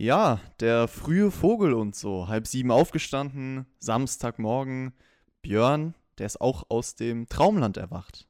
[0.00, 2.28] Ja, der frühe Vogel und so.
[2.28, 4.92] Halb sieben aufgestanden, Samstagmorgen.
[5.42, 8.28] Björn, der ist auch aus dem Traumland erwacht.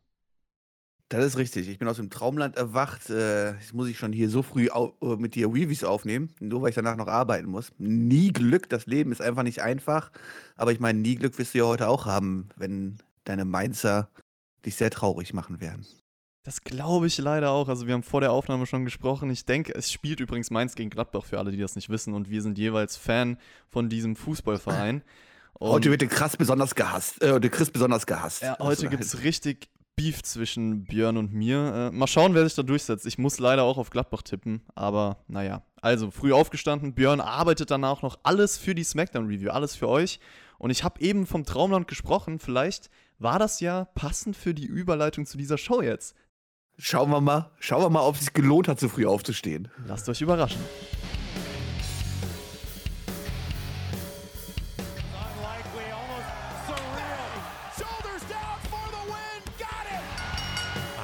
[1.10, 1.68] Das ist richtig.
[1.68, 3.10] Ich bin aus dem Traumland erwacht.
[3.10, 6.70] Äh, jetzt muss ich schon hier so früh äh, mit dir Reviews aufnehmen, nur weil
[6.70, 7.70] ich danach noch arbeiten muss.
[7.76, 10.10] Nie Glück, das Leben ist einfach nicht einfach.
[10.56, 14.08] Aber ich meine, nie Glück wirst du ja heute auch haben, wenn deine Mainzer
[14.64, 15.84] dich sehr traurig machen werden.
[16.44, 17.68] Das glaube ich leider auch.
[17.68, 19.30] Also wir haben vor der Aufnahme schon gesprochen.
[19.30, 22.14] Ich denke, es spielt übrigens Mainz gegen Gladbach für alle, die das nicht wissen.
[22.14, 25.02] Und wir sind jeweils Fan von diesem Fußballverein.
[25.58, 27.20] Und heute wird der Krass besonders gehasst.
[27.20, 28.42] Äh, der Chris besonders gehasst.
[28.42, 31.90] Ja, heute also, gibt es richtig Beef zwischen Björn und mir.
[31.92, 33.04] Äh, mal schauen, wer sich da durchsetzt.
[33.06, 35.62] Ich muss leider auch auf Gladbach tippen, aber naja.
[35.82, 36.94] Also, früh aufgestanden.
[36.94, 40.20] Björn arbeitet danach noch alles für die Smackdown-Review, alles für euch.
[40.58, 42.38] Und ich habe eben vom Traumland gesprochen.
[42.38, 46.14] Vielleicht war das ja passend für die Überleitung zu dieser Show jetzt.
[46.80, 49.68] Schauen wir mal, schauen wir mal, ob es sich gelohnt hat, so früh aufzustehen.
[49.88, 50.60] Lasst euch überraschen.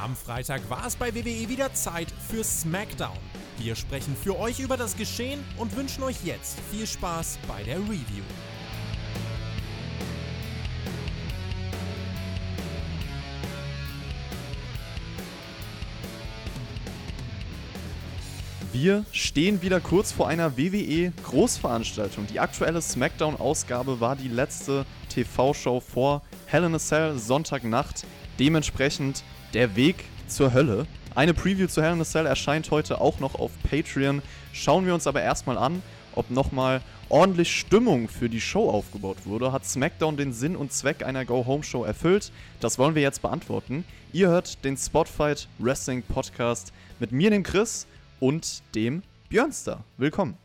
[0.01, 3.19] Am Freitag war es bei WWE wieder Zeit für SmackDown.
[3.59, 7.79] Wir sprechen für euch über das Geschehen und wünschen euch jetzt viel Spaß bei der
[7.79, 8.23] Review.
[18.75, 22.27] Wir stehen wieder kurz vor einer WWE-Großveranstaltung.
[22.27, 28.05] Die aktuelle SmackDown-Ausgabe war die letzte TV-Show vor Hell in a Cell Sonntagnacht.
[28.41, 29.23] Dementsprechend
[29.53, 30.89] der Weg zur Hölle.
[31.15, 34.23] Eine Preview zu Hell in a Cell erscheint heute auch noch auf Patreon.
[34.53, 35.81] Schauen wir uns aber erstmal an,
[36.17, 39.53] ob nochmal ordentlich Stimmung für die Show aufgebaut wurde.
[39.53, 42.33] Hat SmackDown den Sinn und Zweck einer Go-Home-Show erfüllt?
[42.59, 43.85] Das wollen wir jetzt beantworten.
[44.13, 47.87] Ihr hört den Spotfight Wrestling Podcast mit mir, dem Chris
[48.21, 49.85] und dem Björnster.
[49.97, 50.37] Willkommen.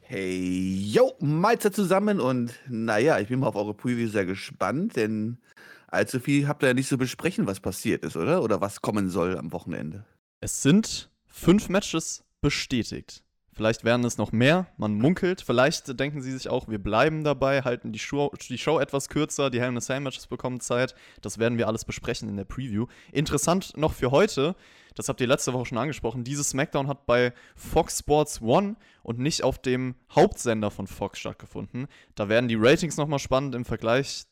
[0.00, 5.38] Hey, yo, Meister zusammen und naja, ich bin mal auf eure Preview sehr gespannt, denn
[5.86, 8.42] allzu viel habt ihr ja nicht zu besprechen, was passiert ist, oder?
[8.42, 10.06] Oder was kommen soll am Wochenende.
[10.40, 13.22] Es sind fünf Matches bestätigt.
[13.58, 15.42] Vielleicht werden es noch mehr, man munkelt.
[15.44, 19.50] Vielleicht denken sie sich auch, wir bleiben dabei, halten die Show, die Show etwas kürzer,
[19.50, 20.94] die Hell in a Cell Matches bekommen Zeit.
[21.22, 22.86] Das werden wir alles besprechen in der Preview.
[23.10, 24.54] Interessant noch für heute,
[24.94, 29.18] das habt ihr letzte Woche schon angesprochen, dieses SmackDown hat bei Fox Sports One und
[29.18, 31.86] nicht auf dem Hauptsender von Fox stattgefunden.
[32.14, 34.24] Da werden die Ratings nochmal spannend im Vergleich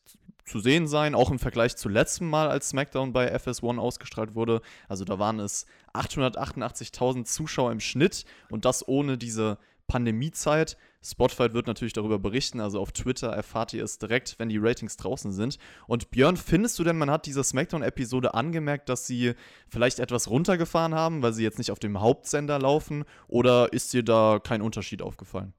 [0.47, 4.63] zu sehen sein, auch im Vergleich zu letztem Mal, als SmackDown bei FS1 ausgestrahlt wurde.
[4.89, 9.59] Also da waren es 888.000 Zuschauer im Schnitt und das ohne diese
[9.89, 10.77] Pandemiezeit.
[11.11, 14.97] Spotfight wird natürlich darüber berichten, also auf Twitter erfahrt ihr es direkt, wenn die Ratings
[14.97, 15.59] draußen sind.
[15.87, 19.35] Und Björn, findest du denn, man hat dieser Smackdown-Episode angemerkt, dass sie
[19.69, 23.05] vielleicht etwas runtergefahren haben, weil sie jetzt nicht auf dem Hauptsender laufen?
[23.29, 25.55] Oder ist dir da kein Unterschied aufgefallen?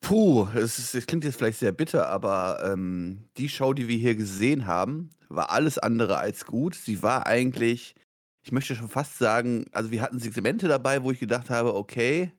[0.00, 4.16] Puh, es, es klingt jetzt vielleicht sehr bitter, aber ähm, die Show, die wir hier
[4.16, 6.74] gesehen haben, war alles andere als gut.
[6.74, 7.94] Sie war eigentlich,
[8.42, 12.32] ich möchte schon fast sagen, also wir hatten Segmente dabei, wo ich gedacht habe, okay,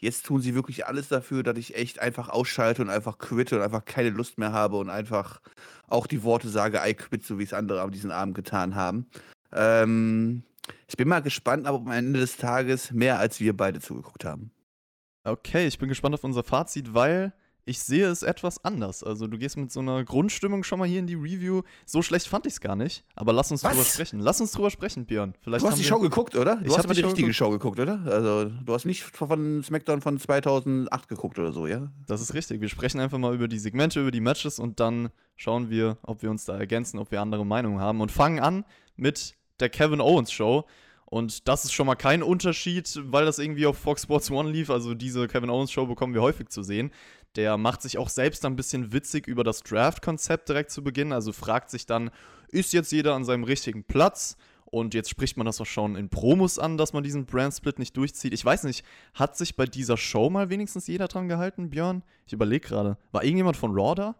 [0.00, 3.62] Jetzt tun sie wirklich alles dafür, dass ich echt einfach ausschalte und einfach quitte und
[3.62, 5.40] einfach keine Lust mehr habe und einfach
[5.88, 9.06] auch die Worte sage, I quit, so wie es andere an diesem Abend getan haben.
[9.52, 10.42] Ähm,
[10.88, 14.52] ich bin mal gespannt, aber am Ende des Tages mehr als wir beide zugeguckt haben.
[15.24, 17.34] Okay, ich bin gespannt auf unser Fazit, weil
[17.64, 19.02] ich sehe es etwas anders.
[19.02, 21.62] Also du gehst mit so einer Grundstimmung schon mal hier in die Review.
[21.86, 23.04] So schlecht fand ich es gar nicht.
[23.14, 23.72] Aber lass uns Was?
[23.72, 24.20] drüber sprechen.
[24.20, 25.34] Lass uns drüber sprechen, Björn.
[25.40, 26.56] Vielleicht du hast die Show geguckt, oder?
[26.56, 28.00] Du ich hast mal die, richtige Show geguckt, oder?
[28.06, 31.90] Also du hast nicht von SmackDown von 2008 geguckt oder so, ja?
[32.06, 32.60] Das ist richtig.
[32.60, 36.22] Wir sprechen einfach mal über die Segmente, über die Matches und dann schauen wir, ob
[36.22, 38.64] wir uns da ergänzen, ob wir andere Meinungen haben und fangen an
[38.96, 40.64] mit der Kevin Owens Show.
[41.10, 44.70] Und das ist schon mal kein Unterschied, weil das irgendwie auf Fox Sports One lief.
[44.70, 46.92] Also diese Kevin Owens Show bekommen wir häufig zu sehen.
[47.36, 51.12] Der macht sich auch selbst ein bisschen witzig über das Draft-Konzept direkt zu Beginn.
[51.12, 52.10] Also fragt sich dann,
[52.48, 54.36] ist jetzt jeder an seinem richtigen Platz?
[54.64, 57.96] Und jetzt spricht man das auch schon in Promos an, dass man diesen Brand-Split nicht
[57.96, 58.32] durchzieht.
[58.32, 62.04] Ich weiß nicht, hat sich bei dieser Show mal wenigstens jeder dran gehalten, Björn?
[62.26, 62.96] Ich überlege gerade.
[63.10, 64.14] War irgendjemand von Raw da?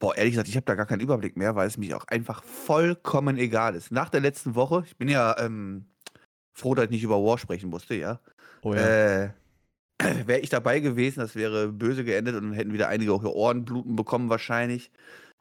[0.00, 2.42] Boah, ehrlich gesagt, ich habe da gar keinen Überblick mehr, weil es mich auch einfach
[2.42, 3.92] vollkommen egal ist.
[3.92, 5.84] Nach der letzten Woche, ich bin ja ähm,
[6.52, 8.18] froh, dass ich nicht über War sprechen musste, ja.
[8.62, 8.80] Oh ja.
[8.80, 9.30] Äh,
[10.26, 13.96] wäre ich dabei gewesen, das wäre böse geendet und dann hätten wieder einige auch Ohrenbluten
[13.96, 14.90] bekommen wahrscheinlich.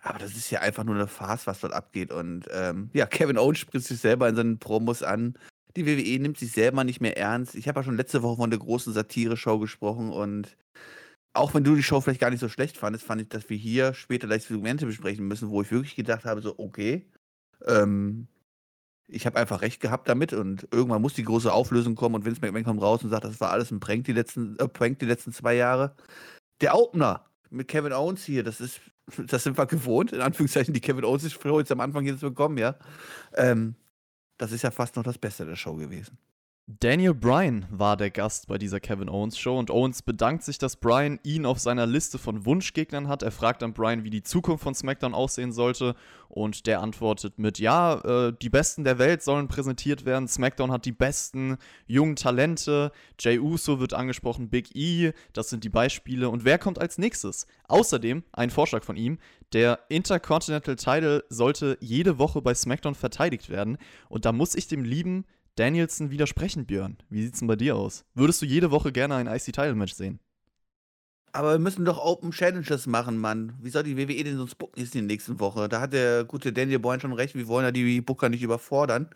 [0.02, 2.12] Aber das ist ja einfach nur eine Farce, was dort abgeht.
[2.12, 5.38] Und ähm, ja, Kevin Owens spricht sich selber in seinen Promos an.
[5.76, 7.56] Die WWE nimmt sich selber nicht mehr ernst.
[7.56, 10.58] Ich habe ja schon letzte Woche von der großen Satire-Show gesprochen und
[11.34, 13.58] auch wenn du die Show vielleicht gar nicht so schlecht fandest, fand ich, dass wir
[13.58, 17.06] hier später gleich Segmente besprechen müssen, wo ich wirklich gedacht habe, so, okay,
[17.68, 18.28] ähm,
[19.12, 22.42] ich habe einfach recht gehabt damit und irgendwann muss die große Auflösung kommen und Vince
[22.42, 25.06] McMahon kommt raus und sagt, das war alles ein Prank die letzten, äh, Prank die
[25.06, 25.96] letzten zwei Jahre.
[26.62, 28.80] Der Opener mit Kevin Owens hier, das ist,
[29.18, 32.58] das sind wir gewohnt, in Anführungszeichen, die Kevin Owens Show jetzt am Anfang jetzt bekommen,
[32.58, 32.76] ja.
[33.34, 33.76] Ähm,
[34.38, 36.18] das ist ja fast noch das Beste der Show gewesen.
[36.71, 40.75] Daniel Bryan war der Gast bei dieser Kevin Owens Show und Owens bedankt sich, dass
[40.75, 43.24] Bryan ihn auf seiner Liste von Wunschgegnern hat.
[43.24, 45.95] Er fragt dann Bryan, wie die Zukunft von SmackDown aussehen sollte
[46.27, 50.27] und der antwortet mit, ja, äh, die Besten der Welt sollen präsentiert werden.
[50.27, 51.57] SmackDown hat die besten
[51.88, 52.92] jungen Talente.
[53.18, 56.30] Jay Uso wird angesprochen, Big E, das sind die Beispiele.
[56.30, 57.48] Und wer kommt als nächstes?
[57.68, 59.18] Außerdem ein Vorschlag von ihm,
[59.54, 64.83] der Intercontinental Title sollte jede Woche bei SmackDown verteidigt werden und da muss ich dem
[64.83, 65.25] lieben
[65.60, 66.96] Danielson widersprechen, Björn.
[67.10, 68.06] Wie sieht's denn bei dir aus?
[68.14, 70.20] Würdest du jede Woche gerne ein IC-Title-Match sehen?
[71.34, 73.54] Aber wir müssen doch Open Challenges machen, Mann.
[73.62, 75.68] Wie soll die WWE denn sonst booken in der nächsten Woche?
[75.68, 79.10] Da hat der gute Daniel Boyne schon recht, wir wollen ja die Booker nicht überfordern.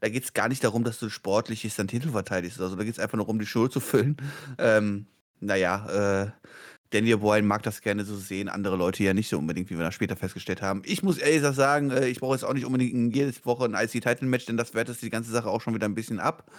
[0.00, 2.60] Da geht es gar nicht darum, dass du sportlich deinen Titel verteidigst.
[2.60, 4.18] Also da geht es einfach nur um die Show zu füllen.
[4.58, 5.06] Ähm,
[5.40, 6.30] naja, äh,
[6.90, 9.84] Daniel Bryan mag das gerne so sehen, andere Leute ja nicht so unbedingt, wie wir
[9.84, 10.82] das später festgestellt haben.
[10.84, 14.46] Ich muss ehrlich sagen, äh, ich brauche jetzt auch nicht unbedingt jede Woche ein IC-Title-Match,
[14.46, 16.50] denn das wertet die ganze Sache auch schon wieder ein bisschen ab.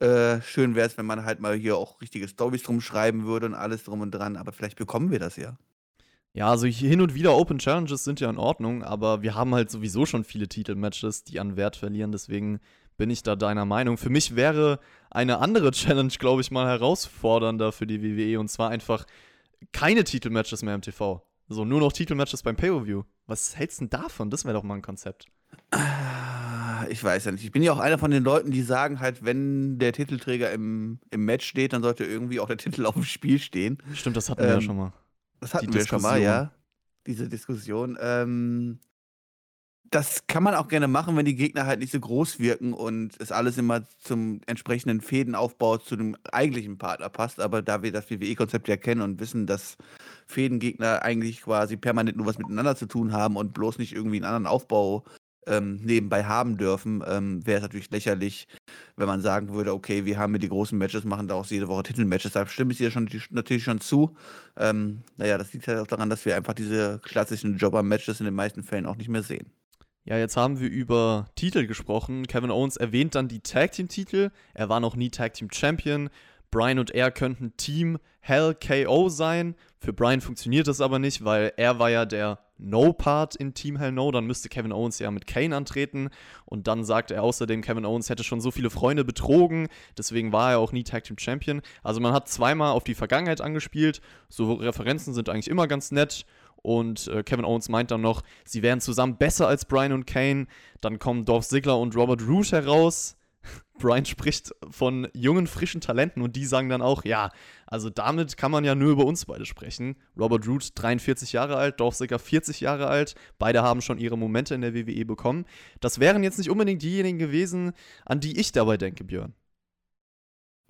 [0.00, 3.46] Äh, schön wäre es, wenn man halt mal hier auch richtige Stories drum schreiben würde
[3.46, 5.56] und alles drum und dran, aber vielleicht bekommen wir das ja.
[6.32, 9.70] Ja, also hin und wieder Open Challenges sind ja in Ordnung, aber wir haben halt
[9.70, 12.60] sowieso schon viele Titelmatches, die an Wert verlieren, deswegen
[12.96, 13.98] bin ich da deiner Meinung.
[13.98, 14.78] Für mich wäre
[15.10, 19.06] eine andere Challenge, glaube ich, mal herausfordernder für die WWE und zwar einfach
[19.72, 21.26] keine Titelmatches mehr im TV.
[21.48, 23.02] So, nur noch Titelmatches beim Pay-Per-View.
[23.26, 24.30] Was hältst du denn davon?
[24.30, 25.26] Das wäre doch mal ein Konzept.
[25.72, 27.44] Ah, ich weiß ja nicht.
[27.44, 31.00] Ich bin ja auch einer von den Leuten, die sagen halt, wenn der Titelträger im,
[31.10, 33.78] im Match steht, dann sollte irgendwie auch der Titel auf dem Spiel stehen.
[33.94, 34.92] Stimmt, das hatten ähm, wir ja ähm, schon mal.
[35.40, 36.00] Das hatten Die wir Diskussion.
[36.00, 36.52] schon mal, ja.
[37.06, 37.98] Diese Diskussion.
[38.00, 38.78] Ähm,
[39.90, 43.20] das kann man auch gerne machen, wenn die Gegner halt nicht so groß wirken und
[43.20, 47.40] es alles immer zum entsprechenden Fädenaufbau zu dem eigentlichen Partner passt.
[47.40, 49.76] Aber da wir das WWE-Konzept ja kennen und wissen, dass
[50.28, 54.26] Fädengegner eigentlich quasi permanent nur was miteinander zu tun haben und bloß nicht irgendwie einen
[54.26, 55.04] anderen Aufbau
[55.48, 58.46] ähm, nebenbei haben dürfen, ähm, wäre es natürlich lächerlich,
[58.96, 61.82] wenn man sagen würde, okay, wir haben hier die großen Matches, machen daraus jede Woche
[61.84, 62.32] Titelmatches.
[62.32, 64.16] Da stimme ich dir schon, natürlich schon zu.
[64.56, 68.34] Ähm, naja, das liegt halt auch daran, dass wir einfach diese klassischen Jobber-Matches in den
[68.34, 69.50] meisten Fällen auch nicht mehr sehen.
[70.04, 72.26] Ja, jetzt haben wir über Titel gesprochen.
[72.26, 74.30] Kevin Owens erwähnt dann die Tag Team Titel.
[74.54, 76.08] Er war noch nie Tag Team Champion.
[76.50, 79.54] Brian und er könnten Team Hell KO sein.
[79.78, 83.92] Für Brian funktioniert das aber nicht, weil er war ja der No-Part in Team Hell
[83.92, 84.10] No.
[84.10, 86.08] Dann müsste Kevin Owens ja mit Kane antreten.
[86.44, 89.68] Und dann sagt er außerdem, Kevin Owens hätte schon so viele Freunde betrogen.
[89.96, 91.62] Deswegen war er auch nie Tag Team Champion.
[91.82, 94.00] Also man hat zweimal auf die Vergangenheit angespielt.
[94.28, 96.26] So Referenzen sind eigentlich immer ganz nett.
[96.62, 100.46] Und äh, Kevin Owens meint dann noch, sie wären zusammen besser als Brian und Kane.
[100.80, 103.16] Dann kommen Dolph Ziggler und Robert Root heraus.
[103.78, 107.30] Brian spricht von jungen, frischen Talenten und die sagen dann auch, ja,
[107.66, 109.96] also damit kann man ja nur über uns beide sprechen.
[110.18, 113.14] Robert Root 43 Jahre alt, Dolph Ziggler 40 Jahre alt.
[113.38, 115.46] Beide haben schon ihre Momente in der WWE bekommen.
[115.80, 117.72] Das wären jetzt nicht unbedingt diejenigen gewesen,
[118.04, 119.34] an die ich dabei denke, Björn.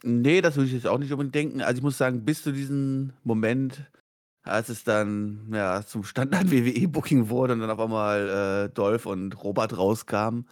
[0.02, 1.60] Nee, das würde ich jetzt auch nicht unbedingt denken.
[1.60, 3.82] Also ich muss sagen, bis zu diesem Moment
[4.42, 9.76] als es dann ja, zum Standard-WWE-Booking wurde und dann auf einmal äh, Dolph und Robert
[9.76, 10.46] rauskamen,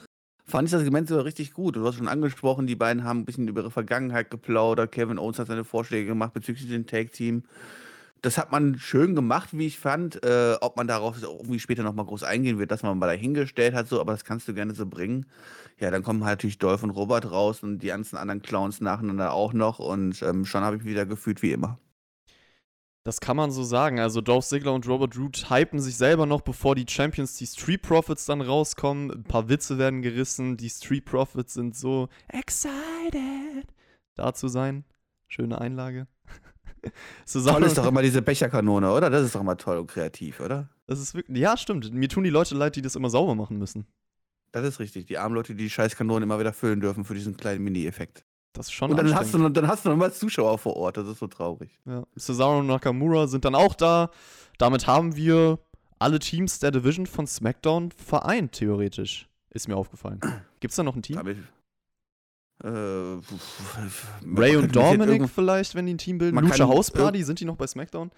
[0.45, 1.77] fand ich das Segment sogar richtig gut.
[1.77, 4.93] Du hast schon angesprochen, die beiden haben ein bisschen über ihre Vergangenheit geplaudert.
[4.93, 7.45] Kevin Owens hat seine Vorschläge gemacht bezüglich dem Tag-Team.
[8.21, 10.23] Das hat man schön gemacht, wie ich fand.
[10.25, 13.89] Äh, ob man darauf irgendwie später nochmal groß eingehen wird, dass man mal dahingestellt hat,
[13.89, 15.27] so, aber das kannst du gerne so bringen.
[15.79, 19.33] Ja, dann kommen halt natürlich Dolph und Robert raus und die ganzen anderen Clowns nacheinander
[19.33, 21.79] auch noch und ähm, schon habe ich mich wieder gefühlt wie immer.
[23.09, 24.01] Das kann man so sagen.
[24.01, 27.81] Also Dolph Ziggler und Robert Root hypen sich selber noch, bevor die Champions, die Street
[27.81, 29.11] Profits dann rauskommen.
[29.11, 30.59] Ein paar Witze werden gerissen.
[30.59, 33.67] Die Street Profits sind so excited,
[34.15, 34.85] da zu sein.
[35.27, 36.07] Schöne Einlage.
[37.33, 39.09] toll ist doch immer diese Becherkanone, oder?
[39.09, 40.69] Das ist doch immer toll und kreativ, oder?
[40.87, 41.39] Das ist wirklich.
[41.39, 41.91] Ja, stimmt.
[41.95, 43.87] Mir tun die Leute leid, die das immer sauber machen müssen.
[44.53, 45.07] Das ist richtig.
[45.07, 48.27] Die armen Leute, die die Scheißkanone immer wieder füllen dürfen für diesen kleinen Mini-Effekt.
[48.59, 51.07] Das ist schon Und dann hast, du, dann hast du nochmal Zuschauer vor Ort, das
[51.07, 51.71] ist so traurig.
[51.87, 52.03] Ja.
[52.19, 54.11] Cesaro und Nakamura sind dann auch da.
[54.59, 55.61] Damit haben wir
[56.01, 59.29] alle Teams der Division von SmackDown vereint, theoretisch.
[59.51, 60.19] Ist mir aufgefallen.
[60.61, 61.19] Gibt es da noch ein Team?
[62.65, 62.69] Äh,
[64.37, 66.37] Ray und Dominic vielleicht, wenn die ein Team bilden.
[66.37, 68.11] Lucha House Party, sind die noch bei SmackDown?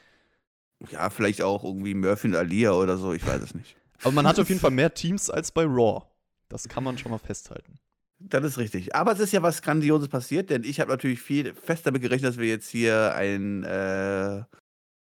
[0.90, 3.76] Ja, vielleicht auch irgendwie Murphy und Alia oder so, ich weiß es nicht.
[4.02, 6.06] Aber man hat auf jeden Fall mehr Teams als bei Raw.
[6.48, 7.78] Das kann man schon mal festhalten.
[8.20, 8.94] Das ist richtig.
[8.94, 12.30] Aber es ist ja was Grandioses passiert, denn ich habe natürlich viel fest damit gerechnet,
[12.30, 14.42] dass wir jetzt hier ein äh,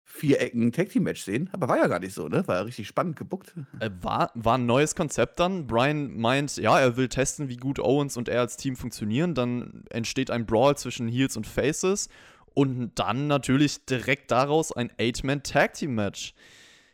[0.04, 2.46] vier Ecken Tag Team Match sehen, aber war ja gar nicht so, ne?
[2.48, 3.54] War ja richtig spannend gebuckt.
[3.80, 5.68] Äh, war, war ein neues Konzept dann.
[5.68, 9.36] Brian meint, ja, er will testen, wie gut Owens und er als Team funktionieren.
[9.36, 12.10] Dann entsteht ein Brawl zwischen Heels und Faces
[12.54, 16.34] und dann natürlich direkt daraus ein Eight-Man Tag Team Match.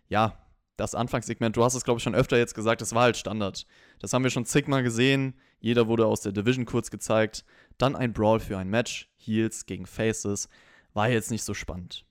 [0.09, 0.37] Ja,
[0.75, 3.65] das Anfangssegment, du hast es glaube ich schon öfter jetzt gesagt, das war halt Standard.
[3.99, 5.35] Das haben wir schon zigmal gesehen.
[5.63, 7.45] Jeder wurde aus der Division kurz gezeigt.
[7.77, 10.49] Dann ein Brawl für ein Match, Heels gegen Faces.
[10.93, 12.05] War jetzt nicht so spannend.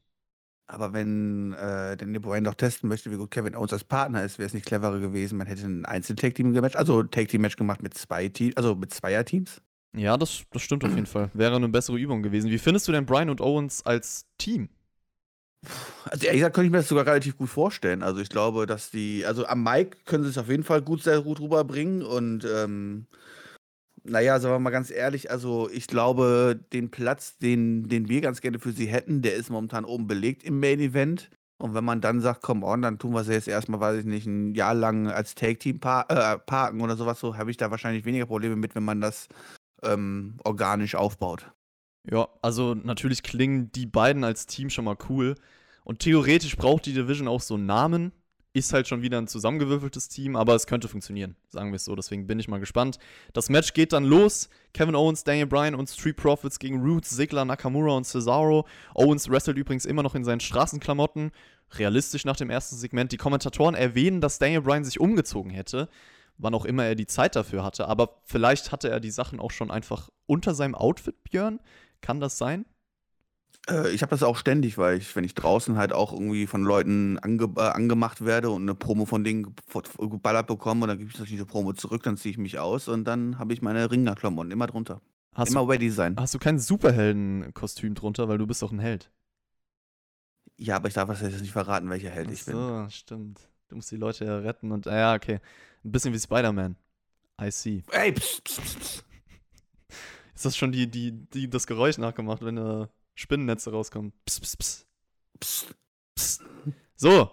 [0.66, 4.38] Aber wenn äh, Daniel Bryan doch testen möchte, wie gut Kevin Owens als Partner ist,
[4.38, 5.36] wäre es nicht cleverer gewesen.
[5.36, 9.60] Man hätte ein Einzel-Tag-Team-Match, also Tag-Team-Match gemacht mit zwei Teams, also mit Zweier-Teams.
[9.94, 11.30] Ja, das, das stimmt auf jeden Fall.
[11.34, 12.50] Wäre eine bessere Übung gewesen.
[12.50, 14.70] Wie findest du denn Bryan und Owens als Team?
[16.06, 18.02] Also ehrlich gesagt könnte ich mir das sogar relativ gut vorstellen.
[18.02, 21.02] Also ich glaube, dass die, also am Mike können sie es auf jeden Fall gut,
[21.02, 23.06] sehr gut rüberbringen und ähm,
[24.04, 28.40] naja, sagen wir mal ganz ehrlich, also ich glaube, den Platz, den, den wir ganz
[28.40, 31.30] gerne für sie hätten, der ist momentan oben belegt im Main Event.
[31.58, 34.04] Und wenn man dann sagt, komm on, dann tun wir sie jetzt erstmal, weiß ich
[34.04, 37.70] nicht, ein Jahr lang als Take-Team par äh, parken oder sowas, so habe ich da
[37.70, 39.28] wahrscheinlich weniger Probleme mit, wenn man das
[39.84, 41.52] ähm, organisch aufbaut.
[42.10, 45.36] Ja, also natürlich klingen die beiden als Team schon mal cool.
[45.84, 48.12] Und theoretisch braucht die Division auch so einen Namen.
[48.54, 51.96] Ist halt schon wieder ein zusammengewürfeltes Team, aber es könnte funktionieren, sagen wir es so.
[51.96, 52.98] Deswegen bin ich mal gespannt.
[53.32, 54.50] Das Match geht dann los.
[54.74, 58.66] Kevin Owens, Daniel Bryan und Street Profits gegen Roots, Ziggler, Nakamura und Cesaro.
[58.94, 61.30] Owens wrestelt übrigens immer noch in seinen Straßenklamotten.
[61.78, 63.12] Realistisch nach dem ersten Segment.
[63.12, 65.88] Die Kommentatoren erwähnen, dass Daniel Bryan sich umgezogen hätte,
[66.36, 67.88] wann auch immer er die Zeit dafür hatte.
[67.88, 71.58] Aber vielleicht hatte er die Sachen auch schon einfach unter seinem Outfit, Björn.
[72.02, 72.66] Kann das sein?
[73.68, 76.62] Äh, ich habe das auch ständig, weil ich, wenn ich draußen halt auch irgendwie von
[76.62, 79.54] Leuten ange äh, angemacht werde und eine Promo von denen
[79.98, 82.88] geballert bekomme und dann gebe ich natürlich eine Promo zurück, dann ziehe ich mich aus
[82.88, 85.00] und dann habe ich meine Ringerklamotten immer drunter.
[85.34, 86.16] Hast immer du, ready sein.
[86.18, 89.10] Hast du kein Superheldenkostüm drunter, weil du bist doch ein Held.
[90.58, 92.54] Ja, aber ich darf jetzt nicht verraten, welcher Held Ach ich bin.
[92.54, 93.40] So, stimmt.
[93.68, 95.40] Du musst die Leute ja retten und, ja, okay.
[95.84, 96.76] Ein bisschen wie Spider-Man.
[97.40, 97.82] I see.
[97.90, 99.04] Ey, pst, pst, pst.
[100.34, 104.12] Ist das schon die, die, die das Geräusch nachgemacht, wenn er Spinnennetze rauskommen.
[104.26, 104.86] Psst, psst, psst.
[105.40, 105.74] Psst,
[106.14, 106.44] psst.
[106.96, 107.30] So,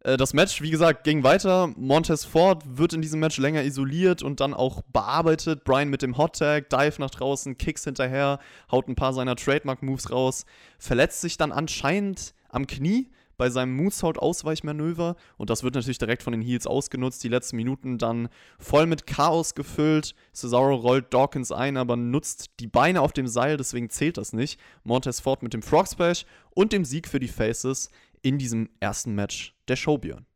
[0.00, 1.72] äh, das Match, wie gesagt, ging weiter.
[1.76, 5.64] Montez Ford wird in diesem Match länger isoliert und dann auch bearbeitet.
[5.64, 8.38] Brian mit dem Hot Tag, Dive nach draußen, Kicks hinterher,
[8.70, 10.44] haut ein paar seiner Trademark-Moves raus,
[10.78, 16.32] verletzt sich dann anscheinend am Knie bei seinem Moonsault-Ausweichmanöver und das wird natürlich direkt von
[16.32, 17.24] den Heels ausgenutzt.
[17.24, 18.28] Die letzten Minuten dann
[18.58, 20.14] voll mit Chaos gefüllt.
[20.34, 24.60] Cesaro rollt Dawkins ein, aber nutzt die Beine auf dem Seil, deswegen zählt das nicht.
[24.84, 27.88] Montez Ford mit dem Frog Splash und dem Sieg für die Faces
[28.20, 30.26] in diesem ersten Match der Show, Björn.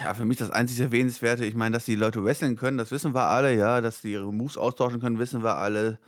[0.00, 3.14] Ja, für mich das einzig Erwähnenswerte, ich meine, dass die Leute wresteln können, das wissen
[3.14, 5.98] wir alle, ja, dass sie ihre Moves austauschen können, wissen wir alle.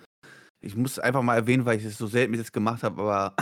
[0.62, 3.34] Ich muss einfach mal erwähnen, weil ich es so selten jetzt gemacht habe, aber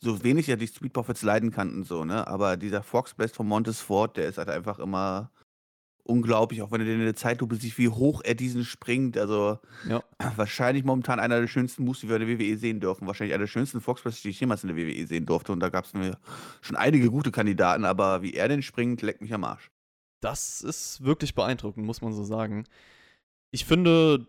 [0.00, 2.26] so wenig ja die Street Profits leiden kann und so, ne?
[2.26, 5.30] Aber dieser Fox Blast von Montes Ford, der ist halt einfach immer
[6.06, 9.18] unglaublich, auch wenn du dir in der Zeitlupe siehst, wie hoch er diesen springt.
[9.18, 10.02] Also ja.
[10.36, 13.06] wahrscheinlich momentan einer der schönsten Moves, die wir in der WWE sehen dürfen.
[13.06, 15.52] Wahrscheinlich einer der schönsten Fox Blasts, die ich jemals in der WWE sehen durfte.
[15.52, 15.92] Und da gab es
[16.60, 19.70] schon einige gute Kandidaten, aber wie er denn springt, leckt mich am Arsch.
[20.20, 22.64] Das ist wirklich beeindruckend, muss man so sagen.
[23.50, 24.26] Ich finde,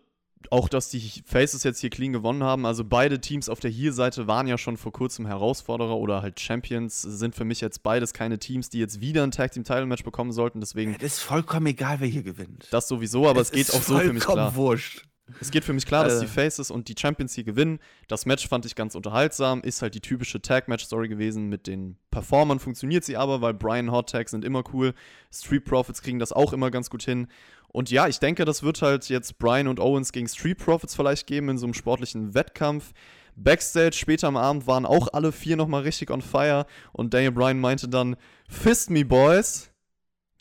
[0.50, 2.66] auch, dass die Faces jetzt hier clean gewonnen haben.
[2.66, 7.02] Also beide Teams auf der Hier-Seite waren ja schon vor kurzem Herausforderer oder halt Champions.
[7.02, 10.04] Sind für mich jetzt beides keine Teams, die jetzt wieder ein Tag Team Title Match
[10.04, 10.60] bekommen sollten.
[10.60, 10.94] Deswegen.
[10.96, 12.68] Es ist vollkommen egal, wer hier gewinnt.
[12.70, 14.54] Das sowieso, aber es, es geht auch so für mich klar.
[14.54, 15.04] Wurscht.
[15.40, 17.80] Es geht für mich klar, dass die Faces und die Champions hier gewinnen.
[18.08, 19.60] Das Match fand ich ganz unterhaltsam.
[19.60, 21.48] Ist halt die typische Tag-Match-Story gewesen.
[21.48, 24.94] Mit den Performern funktioniert sie aber, weil Brian Hot Tags sind immer cool.
[25.30, 27.28] Street Profits kriegen das auch immer ganz gut hin.
[27.68, 31.26] Und ja, ich denke, das wird halt jetzt Brian und Owens gegen Street Profits vielleicht
[31.26, 32.92] geben in so einem sportlichen Wettkampf.
[33.36, 37.60] Backstage später am Abend waren auch alle vier nochmal richtig on fire und Daniel Bryan
[37.60, 38.16] meinte dann,
[38.48, 39.70] Fist me, boys.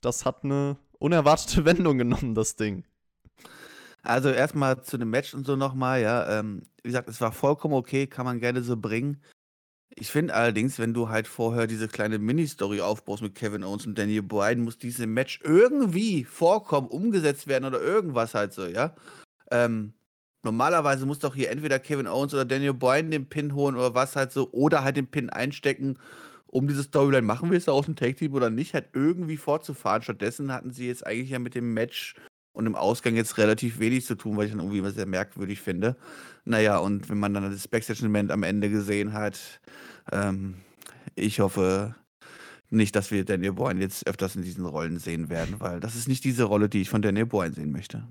[0.02, 2.86] Das hat eine unerwartete Wendung genommen, das Ding.
[4.02, 6.40] Also erstmal zu dem Match und so nochmal, ja.
[6.40, 9.22] Ähm, wie gesagt, es war vollkommen okay, kann man gerne so bringen.
[10.00, 13.98] Ich finde allerdings, wenn du halt vorher diese kleine Mini-Story aufbaust mit Kevin Owens und
[13.98, 18.94] Daniel Bryan, muss diese Match irgendwie vorkommen, umgesetzt werden oder irgendwas halt so, ja.
[19.50, 19.94] Ähm,
[20.44, 24.16] normalerweise muss doch hier entweder Kevin Owens oder Daniel Bryan den Pin holen oder was
[24.16, 25.98] halt so, oder halt den Pin einstecken,
[26.46, 30.04] um diese Storyline machen wir es aus dem Tag-Team oder nicht, halt irgendwie fortzufahren.
[30.04, 32.14] Stattdessen hatten sie jetzt eigentlich ja mit dem Match
[32.54, 35.96] und im Ausgang jetzt relativ wenig zu tun, weil ich dann irgendwie sehr merkwürdig finde.
[36.48, 39.60] Naja, und wenn man dann das Backstage-Event am Ende gesehen hat,
[40.12, 40.56] ähm,
[41.16, 41.96] ich hoffe
[42.70, 46.08] nicht, dass wir Daniel Boyne jetzt öfters in diesen Rollen sehen werden, weil das ist
[46.08, 48.08] nicht diese Rolle, die ich von Daniel Boyne sehen möchte.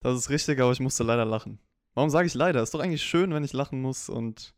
[0.00, 1.58] Das ist richtig, aber ich musste leider lachen.
[1.94, 2.62] Warum sage ich leider?
[2.62, 4.54] Ist doch eigentlich schön, wenn ich lachen muss und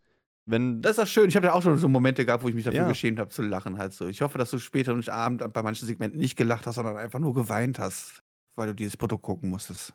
[0.48, 1.28] Wenn das ist doch schön.
[1.28, 2.88] Ich habe ja auch schon so Momente gehabt, wo ich mich dafür Ja.
[2.88, 3.78] geschämt habe zu lachen.
[3.78, 4.06] Halt so.
[4.06, 7.18] Ich hoffe, dass du später und Abend bei manchen Segmenten nicht gelacht hast, sondern einfach
[7.18, 8.22] nur geweint hast,
[8.54, 9.92] weil du dieses Produkt gucken musstest.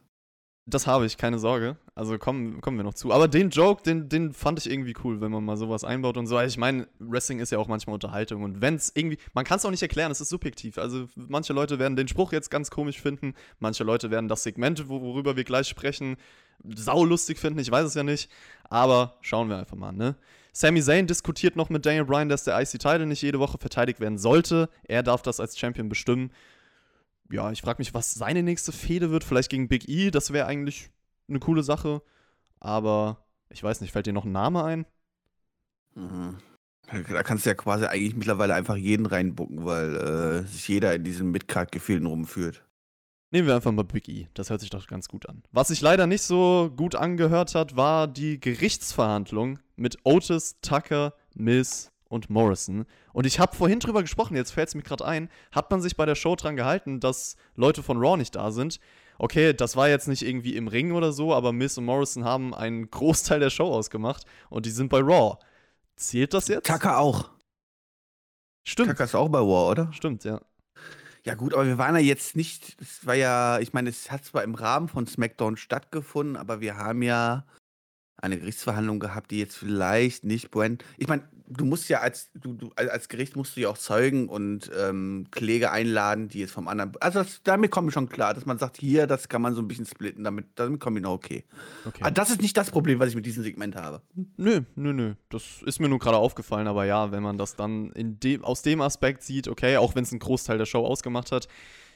[0.67, 1.75] Das habe ich, keine Sorge.
[1.95, 3.11] Also kommen, kommen wir noch zu.
[3.11, 6.27] Aber den Joke, den, den fand ich irgendwie cool, wenn man mal sowas einbaut und
[6.27, 6.37] so.
[6.37, 8.43] Also Ich meine, Wrestling ist ja auch manchmal Unterhaltung.
[8.43, 10.77] Und wenn es irgendwie, man kann es auch nicht erklären, es ist subjektiv.
[10.77, 14.87] Also manche Leute werden den Spruch jetzt ganz komisch finden, manche Leute werden das Segment,
[14.87, 16.15] wo- worüber wir gleich sprechen,
[16.63, 17.59] saulustig finden.
[17.59, 18.29] Ich weiß es ja nicht.
[18.69, 20.15] Aber schauen wir einfach mal, ne?
[20.53, 24.17] Sami Zayn diskutiert noch mit Daniel Bryan, dass der IC-Title nicht jede Woche verteidigt werden
[24.17, 24.69] sollte.
[24.83, 26.29] Er darf das als Champion bestimmen
[27.31, 29.23] ja, ich frage mich, was seine nächste Fehde wird.
[29.23, 30.89] Vielleicht gegen Big E, das wäre eigentlich
[31.27, 32.01] eine coole Sache.
[32.59, 34.85] Aber ich weiß nicht, fällt dir noch ein Name ein?
[35.95, 36.37] Mhm.
[37.09, 41.03] Da kannst du ja quasi eigentlich mittlerweile einfach jeden reinbucken, weil äh, sich jeder in
[41.03, 42.65] diesen Midcard-Gefilden rumführt.
[43.31, 44.27] Nehmen wir einfach mal Big E.
[44.33, 45.41] Das hört sich doch ganz gut an.
[45.51, 51.90] Was sich leider nicht so gut angehört hat, war die Gerichtsverhandlung mit Otis, Tucker, Miz
[52.11, 52.85] und Morrison.
[53.13, 55.95] Und ich habe vorhin drüber gesprochen, jetzt fällt es mir gerade ein, hat man sich
[55.95, 58.79] bei der Show dran gehalten, dass Leute von Raw nicht da sind.
[59.17, 62.53] Okay, das war jetzt nicht irgendwie im Ring oder so, aber Miz und Morrison haben
[62.53, 65.37] einen Großteil der Show ausgemacht und die sind bei Raw.
[65.95, 66.67] Zählt das jetzt?
[66.67, 67.29] Tucker auch.
[68.63, 68.89] Stimmt.
[68.89, 69.93] Tucker ist auch bei War, oder?
[69.93, 70.41] Stimmt, ja.
[71.23, 74.25] Ja gut, aber wir waren ja jetzt nicht, es war ja, ich meine, es hat
[74.25, 77.45] zwar im Rahmen von SmackDown stattgefunden, aber wir haben ja
[78.17, 80.83] eine Gerichtsverhandlung gehabt, die jetzt vielleicht nicht Brand.
[80.97, 81.27] Ich meine,
[81.57, 85.27] du musst ja als du, du als Gericht musst du ja auch Zeugen und ähm,
[85.31, 86.93] Kläger einladen, die jetzt vom anderen.
[86.99, 89.61] Also das, damit komme ich schon klar, dass man sagt, hier, das kann man so
[89.61, 91.43] ein bisschen splitten, damit, damit komme ich noch okay.
[91.85, 92.01] Okay.
[92.01, 94.01] Aber das ist nicht das Problem, was ich mit diesem Segment habe.
[94.37, 95.13] Nö, nö, nö.
[95.29, 98.61] Das ist mir nur gerade aufgefallen, aber ja, wenn man das dann in dem, aus
[98.61, 101.47] dem Aspekt sieht, okay, auch wenn es einen Großteil der Show ausgemacht hat.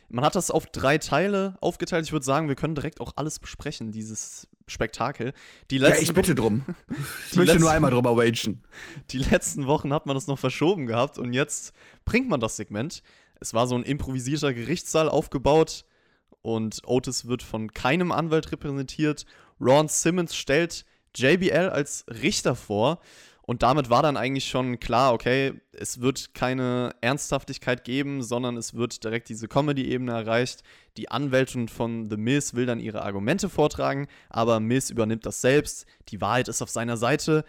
[0.07, 2.05] Man hat das auf drei Teile aufgeteilt.
[2.05, 5.33] Ich würde sagen, wir können direkt auch alles besprechen, dieses Spektakel.
[5.71, 6.63] Die Ja, letzten, ich bitte drum.
[7.29, 8.63] Ich möchte letzten- nur einmal drüber wagen.
[9.11, 11.73] die letzten Wochen hat man das noch verschoben gehabt und jetzt
[12.05, 13.03] bringt man das Segment.
[13.39, 15.85] Es war so ein improvisierter Gerichtssaal aufgebaut
[16.41, 19.25] und Otis wird von keinem Anwalt repräsentiert.
[19.59, 22.99] Ron Simmons stellt JBL als Richter vor
[23.47, 28.73] und damit war dann eigentlich schon klar, okay, es wird keine Ernsthaftigkeit geben, sondern es
[28.73, 30.63] wird direkt diese Comedy-Ebene erreicht.
[30.97, 35.85] Die Anwältin von The Miz will dann ihre Argumente vortragen, aber Miz übernimmt das selbst.
[36.07, 37.45] Die Wahrheit ist auf seiner Seite.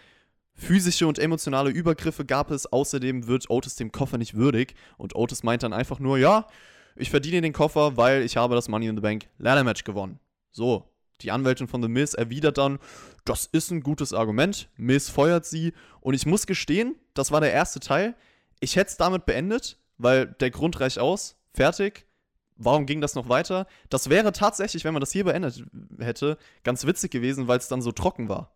[0.53, 2.71] Physische und emotionale Übergriffe gab es.
[2.71, 4.75] Außerdem wird Otis dem Koffer nicht würdig.
[4.97, 6.45] Und Otis meint dann einfach nur, ja,
[6.95, 10.19] ich verdiene den Koffer, weil ich habe das Money in the Bank Ladder Match gewonnen.
[10.51, 10.87] So,
[11.21, 12.79] die Anwältin von The Miz erwidert dann,
[13.25, 14.69] das ist ein gutes Argument.
[14.77, 15.73] Miz feuert sie.
[15.99, 18.15] Und ich muss gestehen, das war der erste Teil.
[18.59, 21.35] Ich hätte es damit beendet, weil der Grund reicht aus.
[21.53, 22.05] Fertig.
[22.55, 23.67] Warum ging das noch weiter?
[23.89, 25.63] Das wäre tatsächlich, wenn man das hier beendet
[25.99, 28.55] hätte, ganz witzig gewesen, weil es dann so trocken war.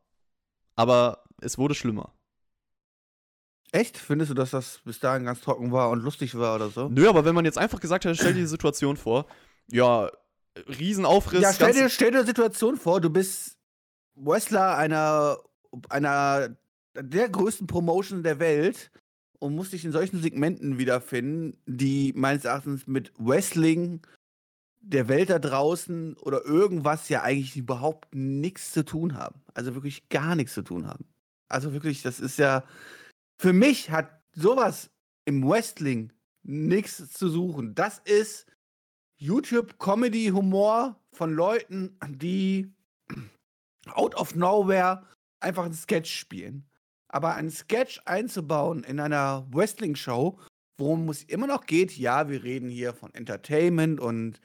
[0.76, 2.14] Aber es wurde schlimmer.
[3.72, 3.98] Echt?
[3.98, 6.90] Findest du, dass das bis dahin ganz trocken war und lustig war oder so?
[6.90, 9.28] Nö, aber wenn man jetzt einfach gesagt hätte, stell dir die Situation vor,
[9.68, 10.10] ja,
[10.56, 11.42] Riesenaufriss.
[11.42, 13.58] Ja, stell dir, stell dir eine Situation vor, du bist
[14.16, 15.38] Wrestler einer,
[15.90, 16.58] einer
[16.96, 18.92] der größten Promotion der Welt
[19.40, 24.02] und musst dich in solchen Segmenten wiederfinden, die meines Erachtens mit Wrestling
[24.82, 29.42] der Welt da draußen oder irgendwas ja eigentlich überhaupt nichts zu tun haben.
[29.54, 31.06] Also wirklich gar nichts zu tun haben.
[31.48, 32.64] Also wirklich, das ist ja,
[33.38, 34.90] für mich hat sowas
[35.26, 36.12] im Wrestling
[36.44, 37.76] nichts zu suchen.
[37.76, 38.48] Das ist
[39.22, 42.74] YouTube-Comedy-Humor von Leuten, die
[43.88, 45.04] out of nowhere
[45.40, 46.66] einfach einen Sketch spielen.
[47.08, 50.40] Aber einen Sketch einzubauen in einer Wrestling-Show,
[50.78, 54.42] worum es immer noch geht, ja, wir reden hier von Entertainment und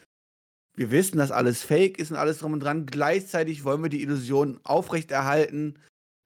[0.74, 2.84] wir wissen, dass alles fake ist und alles drum und dran.
[2.84, 5.78] Gleichzeitig wollen wir die Illusion aufrechterhalten,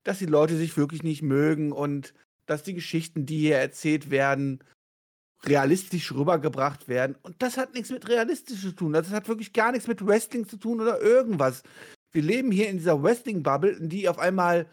[0.03, 2.15] dass die Leute sich wirklich nicht mögen und
[2.47, 4.65] dass die Geschichten, die hier erzählt werden,
[5.45, 7.17] realistisch rübergebracht werden.
[7.23, 8.93] Und das hat nichts mit realistisch zu tun.
[8.93, 11.63] Das hat wirklich gar nichts mit Wrestling zu tun oder irgendwas.
[12.13, 14.67] Wir leben hier in dieser Wrestling-Bubble, in die auf einmal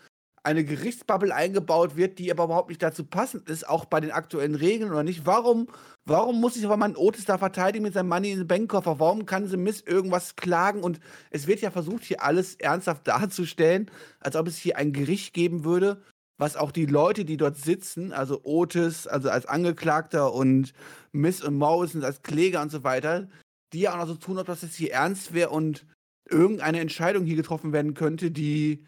[0.48, 4.56] eine Gerichtsbubble eingebaut wird, die aber überhaupt nicht dazu passend ist, auch bei den aktuellen
[4.56, 5.26] Regeln oder nicht.
[5.26, 5.68] Warum,
[6.06, 8.98] warum muss sich aber mein Otis da verteidigen mit seinem Money in den Bankkoffer?
[8.98, 10.84] Warum kann sie Miss irgendwas klagen?
[10.84, 11.02] Und
[11.32, 15.66] es wird ja versucht, hier alles ernsthaft darzustellen, als ob es hier ein Gericht geben
[15.66, 16.02] würde,
[16.38, 20.74] was auch die Leute, die dort sitzen, also Otis, also als Angeklagter und
[21.12, 23.28] Miss und Morrison als Kläger und so weiter,
[23.74, 25.86] die ja auch noch so tun, ob das jetzt hier ernst wäre und
[26.30, 28.86] irgendeine Entscheidung hier getroffen werden könnte, die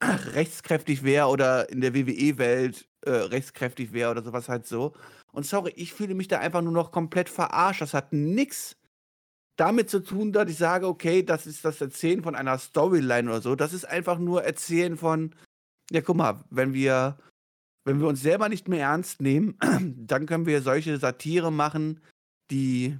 [0.02, 4.94] rechtskräftig wäre oder in der WWE-Welt äh, rechtskräftig wäre oder sowas halt so.
[5.32, 7.82] Und sorry, ich fühle mich da einfach nur noch komplett verarscht.
[7.82, 8.76] Das hat nichts
[9.56, 13.40] damit zu tun, dass ich sage, okay, das ist das Erzählen von einer Storyline oder
[13.40, 13.56] so.
[13.56, 15.34] Das ist einfach nur Erzählen von,
[15.90, 17.18] ja, guck mal, wenn wir
[17.84, 19.56] wenn wir uns selber nicht mehr ernst nehmen,
[19.96, 22.00] dann können wir solche Satire machen,
[22.50, 22.98] die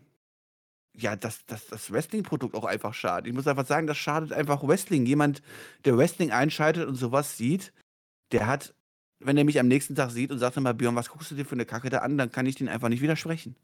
[1.01, 3.29] ja, das, das, das Wrestling-Produkt auch einfach schadet.
[3.29, 5.07] Ich muss einfach sagen, das schadet einfach Wrestling.
[5.07, 5.42] Jemand,
[5.85, 7.72] der Wrestling einschaltet und sowas sieht,
[8.33, 8.74] der hat,
[9.20, 11.44] wenn er mich am nächsten Tag sieht und sagt immer, Björn, was guckst du dir
[11.44, 13.55] für eine Kacke da an, dann kann ich den einfach nicht widersprechen.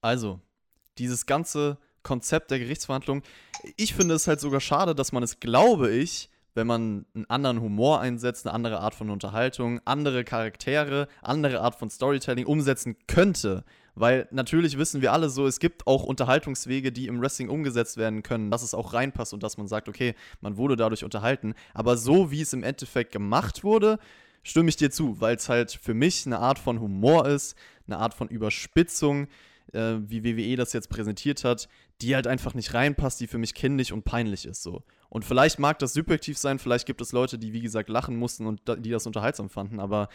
[0.00, 0.40] Also,
[0.98, 3.22] dieses ganze Konzept der Gerichtsverhandlung,
[3.76, 7.60] ich finde es halt sogar schade, dass man es, glaube ich, wenn man einen anderen
[7.60, 13.64] Humor einsetzt, eine andere Art von Unterhaltung, andere Charaktere, andere Art von Storytelling umsetzen könnte.
[13.96, 18.22] Weil natürlich wissen wir alle so, es gibt auch Unterhaltungswege, die im Wrestling umgesetzt werden
[18.22, 21.54] können, dass es auch reinpasst und dass man sagt, okay, man wurde dadurch unterhalten.
[21.74, 23.98] Aber so wie es im Endeffekt gemacht wurde,
[24.42, 27.98] stimme ich dir zu, weil es halt für mich eine Art von Humor ist, eine
[27.98, 29.28] Art von Überspitzung,
[29.72, 31.68] äh, wie WWE das jetzt präsentiert hat,
[32.00, 34.82] die halt einfach nicht reinpasst, die für mich kindlich und peinlich ist so.
[35.14, 38.48] Und vielleicht mag das subjektiv sein, vielleicht gibt es Leute, die wie gesagt lachen mussten
[38.48, 40.08] und die das unterhaltsam fanden, aber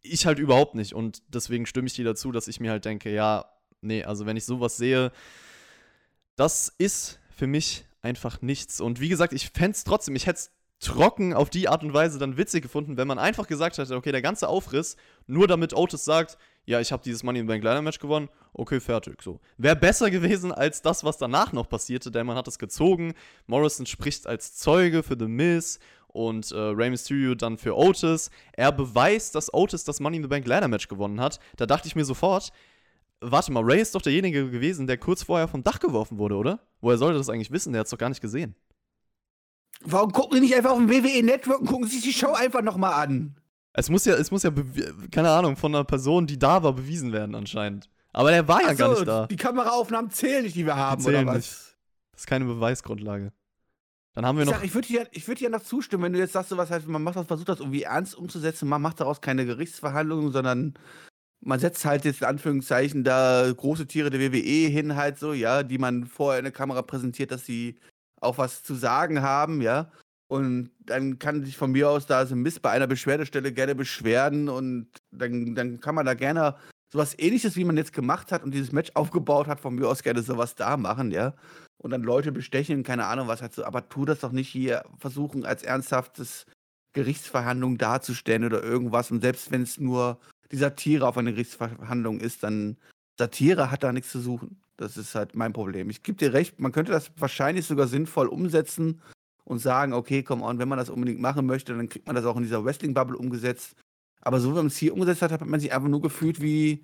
[0.00, 0.94] ich halt überhaupt nicht.
[0.94, 3.46] Und deswegen stimme ich dir dazu, dass ich mir halt denke, ja,
[3.80, 5.10] nee, also wenn ich sowas sehe,
[6.36, 8.80] das ist für mich einfach nichts.
[8.80, 11.92] Und wie gesagt, ich fände es trotzdem, ich hätte es trocken auf die Art und
[11.92, 14.94] Weise dann witzig gefunden, wenn man einfach gesagt hätte, okay, der ganze Aufriss,
[15.26, 18.28] nur damit Otis sagt, ja, ich habe dieses Money in the Bank Ladder Match gewonnen,
[18.52, 19.40] okay, fertig, so.
[19.58, 23.14] Wäre besser gewesen als das, was danach noch passierte, denn man hat es gezogen,
[23.46, 28.30] Morrison spricht als Zeuge für The Miz und äh, Rey Mysterio dann für Otis.
[28.52, 31.40] Er beweist, dass Otis das Money in the Bank Ladder Match gewonnen hat.
[31.56, 32.52] Da dachte ich mir sofort,
[33.20, 36.60] warte mal, Ray ist doch derjenige gewesen, der kurz vorher vom Dach geworfen wurde, oder?
[36.80, 37.72] Woher sollte das eigentlich wissen?
[37.72, 38.54] Der hat es doch gar nicht gesehen.
[39.80, 42.62] Warum gucken die nicht einfach auf dem WWE Network und gucken sich die Show einfach
[42.62, 43.36] nochmal an?
[43.76, 44.52] Es muss ja, es muss ja,
[45.10, 47.90] keine Ahnung, von einer Person, die da war, bewiesen werden anscheinend.
[48.12, 49.26] Aber der war ja so, gar nicht da.
[49.26, 51.36] Die Kameraaufnahmen zählen nicht, die wir haben, die oder was?
[51.36, 51.76] Nicht.
[52.12, 53.32] Das ist keine Beweisgrundlage.
[54.14, 54.56] Dann haben wir ich noch.
[54.56, 56.86] Sag, ich würde dir, würd dir noch zustimmen, wenn du jetzt sagst, so was heißt,
[56.86, 60.74] man macht das, versucht das irgendwie ernst umzusetzen, man macht daraus keine Gerichtsverhandlungen, sondern
[61.40, 65.64] man setzt halt jetzt in Anführungszeichen da große Tiere der WWE hin, halt so, ja,
[65.64, 67.76] die man vorher in der Kamera präsentiert, dass sie
[68.20, 69.90] auch was zu sagen haben, ja.
[70.26, 74.48] Und dann kann sich von mir aus da so Mist bei einer Beschwerdestelle gerne beschweren
[74.48, 76.56] und dann, dann kann man da gerne
[76.90, 80.02] sowas ähnliches, wie man jetzt gemacht hat und dieses Match aufgebaut hat, von mir aus
[80.02, 81.34] gerne sowas da machen, ja
[81.84, 84.84] und dann Leute bestechen, keine Ahnung was halt so, aber tu das doch nicht hier
[84.98, 86.46] versuchen als ernsthaftes
[86.94, 90.18] Gerichtsverhandlung darzustellen oder irgendwas und selbst wenn es nur
[90.50, 92.78] die Satire auf eine Gerichtsverhandlung ist, dann
[93.18, 94.60] Satire hat da nichts zu suchen.
[94.76, 95.90] Das ist halt mein Problem.
[95.90, 99.02] Ich gebe dir recht, man könnte das wahrscheinlich sogar sinnvoll umsetzen
[99.44, 102.24] und sagen, okay, komm on, wenn man das unbedingt machen möchte, dann kriegt man das
[102.24, 103.76] auch in dieser Wrestling-Bubble umgesetzt.
[104.20, 106.82] Aber so wie man es hier umgesetzt hat, hat man sich einfach nur gefühlt wie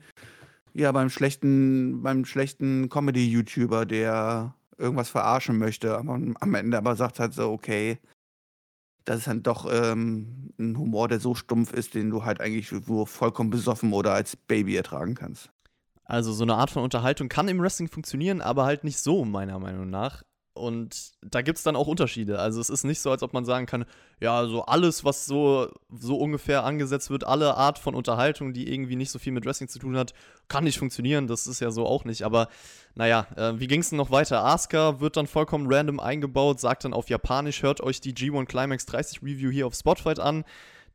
[0.75, 7.19] ja beim schlechten, beim schlechten Comedy-YouTuber, der irgendwas verarschen möchte, aber am Ende aber sagt
[7.19, 7.99] halt so, okay,
[9.05, 12.71] das ist dann doch ähm, ein Humor, der so stumpf ist, den du halt eigentlich
[12.87, 15.51] nur vollkommen besoffen oder als Baby ertragen kannst.
[16.05, 19.59] Also so eine Art von Unterhaltung kann im Wrestling funktionieren, aber halt nicht so, meiner
[19.59, 20.23] Meinung nach.
[20.61, 22.39] Und da gibt es dann auch Unterschiede.
[22.39, 23.85] Also es ist nicht so, als ob man sagen kann,
[24.21, 28.97] ja, so alles, was so, so ungefähr angesetzt wird, alle Art von Unterhaltung, die irgendwie
[28.97, 30.13] nicht so viel mit Wrestling zu tun hat,
[30.49, 31.27] kann nicht funktionieren.
[31.27, 32.23] Das ist ja so auch nicht.
[32.23, 32.49] Aber
[32.95, 34.45] naja, äh, wie ging es denn noch weiter?
[34.45, 38.87] Asuka wird dann vollkommen random eingebaut, sagt dann auf Japanisch, hört euch die G1 Climax
[38.87, 40.45] 30 Review hier auf Spotlight an.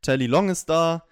[0.02, 1.04] Telly Long ist da.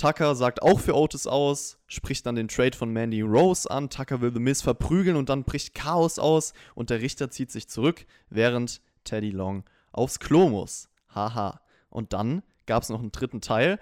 [0.00, 3.90] Tucker sagt auch für Otis aus, spricht dann den Trade von Mandy Rose an.
[3.90, 7.68] Tucker will The Miz verprügeln und dann bricht Chaos aus und der Richter zieht sich
[7.68, 10.88] zurück, während Teddy Long aufs Klo muss.
[11.14, 11.60] Haha.
[11.90, 13.78] Und dann gab es noch einen dritten Teil.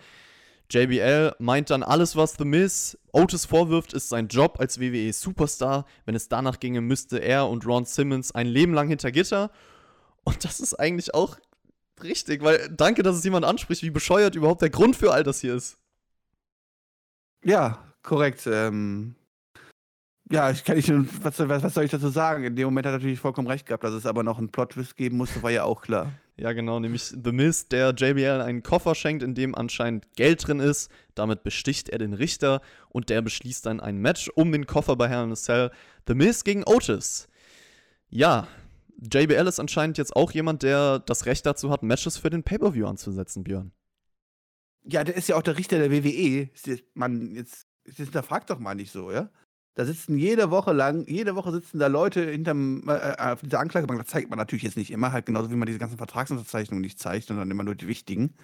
[0.73, 5.87] JBL meint dann, alles, was The Miz Otis vorwirft, ist sein Job als WWE-Superstar.
[6.05, 9.53] Wenn es danach ginge, müsste er und Ron Simmons ein Leben lang hinter Gitter.
[10.25, 11.37] Und das ist eigentlich auch
[12.03, 15.41] richtig, weil danke, dass es jemand anspricht, wie bescheuert überhaupt der Grund für all das
[15.41, 15.79] hier ist.
[17.45, 18.47] Ja, korrekt.
[18.47, 19.15] Ähm,
[20.31, 20.91] ja, ich kann nicht,
[21.23, 22.45] was, was, was, soll ich dazu sagen?
[22.45, 24.97] In dem Moment hat er natürlich vollkommen recht gehabt, dass es aber noch einen Plot-Twist
[24.97, 26.13] geben musste, war ja auch klar.
[26.37, 30.61] Ja, genau, nämlich The Miz, der JBL einen Koffer schenkt, in dem anscheinend Geld drin
[30.61, 30.91] ist.
[31.15, 35.09] Damit besticht er den Richter und der beschließt dann ein Match um den Koffer bei
[35.09, 35.71] Hell in a Cell.
[36.07, 37.27] The Miz gegen Otis.
[38.11, 38.47] Ja,
[39.01, 42.87] JBL ist anscheinend jetzt auch jemand, der das Recht dazu hat, Matches für den Pay-Per-View
[42.87, 43.73] anzusetzen, Björn.
[44.91, 46.49] Ja, der ist ja auch der Richter der WWE.
[46.95, 49.31] Man, jetzt, jetzt hinterfragt doch mal nicht so, ja?
[49.79, 53.61] Da sitzen jede Woche lang, jede Woche sitzen da Leute hinterm, äh, äh, auf dieser
[53.61, 54.01] Anklagebank.
[54.01, 56.99] Das zeigt man natürlich jetzt nicht immer, halt genauso wie man diese ganzen Vertragsunterzeichnungen nicht
[56.99, 58.35] zeigt, sondern immer nur die wichtigen.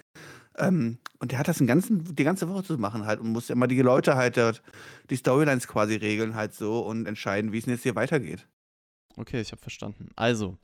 [0.56, 3.50] Ähm, und der hat das den ganzen, die ganze Woche zu machen halt und muss
[3.50, 4.62] immer die Leute halt dort,
[5.10, 8.46] die Storylines quasi regeln halt so und entscheiden, wie es jetzt hier weitergeht.
[9.16, 10.10] Okay, ich habe verstanden.
[10.14, 10.56] Also,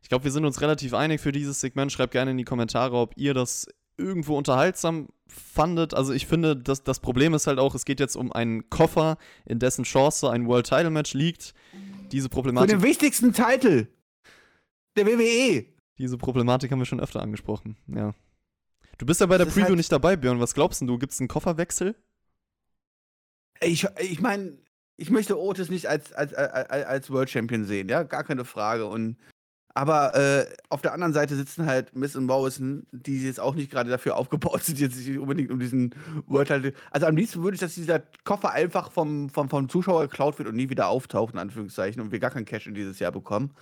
[0.00, 1.90] ich glaube, wir sind uns relativ einig für dieses Segment.
[1.90, 3.66] Schreibt gerne in die Kommentare, ob ihr das
[3.98, 5.94] irgendwo unterhaltsam fandet.
[5.94, 9.18] Also ich finde, dass das Problem ist halt auch, es geht jetzt um einen Koffer,
[9.44, 11.54] in dessen Chance ein World Title Match liegt.
[12.12, 12.70] Diese Problematik.
[12.70, 13.88] Für den wichtigsten Titel
[14.96, 15.66] der WWE.
[15.98, 18.14] Diese Problematik haben wir schon öfter angesprochen, ja.
[18.98, 20.40] Du bist ja bei der Preview halt nicht dabei, Björn.
[20.40, 20.98] Was glaubst du?
[20.98, 21.94] Gibt es einen Kofferwechsel?
[23.60, 24.58] Ich, ich meine,
[24.96, 28.86] ich möchte Otis nicht als, als, als, als World Champion sehen, ja, gar keine Frage.
[28.86, 29.16] Und
[29.74, 33.70] aber äh, auf der anderen Seite sitzen halt Miss und Morrison, die jetzt auch nicht
[33.70, 35.94] gerade dafür aufgebaut sind, jetzt nicht unbedingt um diesen
[36.26, 36.72] World Title.
[36.90, 40.48] Also am liebsten würde ich, dass dieser Koffer einfach vom, vom, vom Zuschauer geklaut wird
[40.48, 43.54] und nie wieder auftaucht, in Anführungszeichen, und wir gar kein Cash in dieses Jahr bekommen.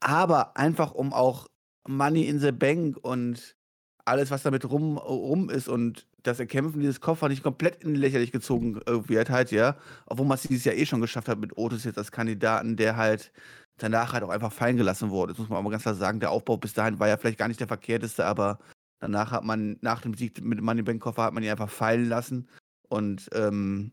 [0.00, 1.48] Aber einfach um auch
[1.88, 3.56] Money in the Bank und
[4.04, 8.32] alles, was damit rum, rum ist und das Erkämpfen dieses Koffer nicht komplett in lächerlich
[8.32, 9.76] gezogen äh, wird halt, ja.
[10.06, 12.96] Obwohl man es dieses Jahr eh schon geschafft hat mit Otis jetzt als Kandidaten, der
[12.96, 13.32] halt
[13.78, 15.32] danach halt auch einfach fallen gelassen wurde.
[15.32, 16.20] Das muss man aber ganz klar sagen.
[16.20, 18.58] Der Aufbau bis dahin war ja vielleicht gar nicht der verkehrteste, aber
[19.00, 21.70] danach hat man, nach dem Sieg mit dem Money Bank Koffer, hat man ihn einfach
[21.70, 22.48] fallen lassen.
[22.88, 23.92] Und ähm,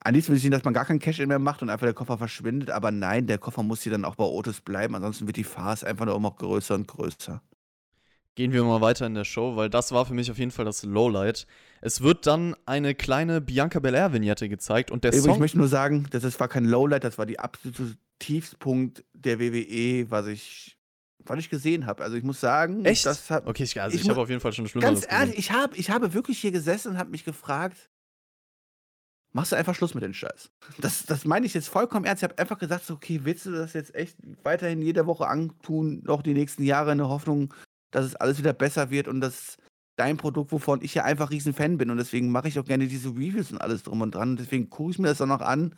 [0.00, 1.94] am liebsten würde ich sehen, dass man gar kein Cash-In mehr macht und einfach der
[1.94, 2.70] Koffer verschwindet.
[2.70, 4.94] Aber nein, der Koffer muss hier dann auch bei Otis bleiben.
[4.94, 7.42] Ansonsten wird die Farce einfach nur immer größer und größer.
[8.36, 10.66] Gehen wir mal weiter in der Show, weil das war für mich auf jeden Fall
[10.66, 11.46] das Lowlight.
[11.80, 15.32] Es wird dann eine kleine Bianca Belair-Vignette gezeigt und der Eben, Song.
[15.32, 20.10] Ich möchte nur sagen, das war kein Lowlight, das war die absolute Tiefspunkt der WWE,
[20.10, 20.76] was ich,
[21.18, 22.02] was ich gesehen habe.
[22.02, 23.06] Also ich muss sagen, Echt?
[23.06, 25.38] Das hat, okay, ich, also ich, ich habe auf jeden Fall schon Schlimmeres Ganz ehrlich,
[25.38, 27.90] ich, hab, ich habe wirklich hier gesessen und habe mich gefragt,
[29.32, 30.50] machst du einfach Schluss mit dem Scheiß.
[30.78, 32.22] Das, das meine ich jetzt vollkommen ernst.
[32.22, 36.02] Ich habe einfach gesagt, so, okay, willst du das jetzt echt weiterhin jede Woche antun,
[36.04, 37.52] noch die nächsten Jahre in der Hoffnung,
[37.90, 39.58] dass es alles wieder besser wird und dass
[39.96, 42.86] dein Produkt, wovon ich ja einfach riesen Fan bin und deswegen mache ich auch gerne
[42.86, 44.36] diese Reviews und alles drum und dran.
[44.36, 45.74] Deswegen gucke ich mir das auch noch an.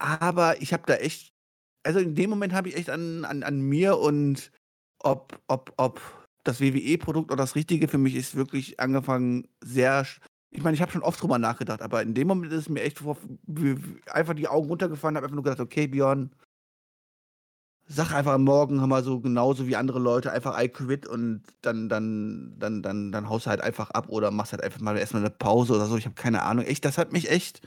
[0.00, 1.34] Aber ich habe da echt,
[1.82, 4.50] also in dem Moment habe ich echt an, an, an mir und
[4.98, 6.00] ob, ob, ob
[6.42, 10.06] das WWE-Produkt oder das Richtige für mich ist, wirklich angefangen sehr.
[10.50, 12.82] Ich meine, ich habe schon oft drüber nachgedacht, aber in dem Moment ist es mir
[12.82, 13.02] echt
[14.10, 16.30] einfach die Augen runtergefallen, habe einfach nur gedacht, okay, Björn,
[17.86, 21.90] sag einfach morgen haben wir so genauso wie andere Leute einfach I quit und dann,
[21.90, 25.22] dann, dann, dann, dann haust du halt einfach ab oder machst halt einfach mal erstmal
[25.22, 25.96] eine Pause oder so.
[25.98, 26.64] Ich habe keine Ahnung.
[26.64, 27.60] Echt, das hat mich echt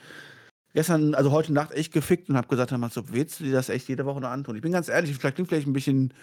[0.74, 3.70] gestern, also heute Nacht echt gefickt und habe gesagt, mal, so willst du dir das
[3.70, 4.56] echt jede Woche noch antun?
[4.56, 6.14] Ich bin ganz ehrlich, vielleicht klingt vielleicht ein bisschen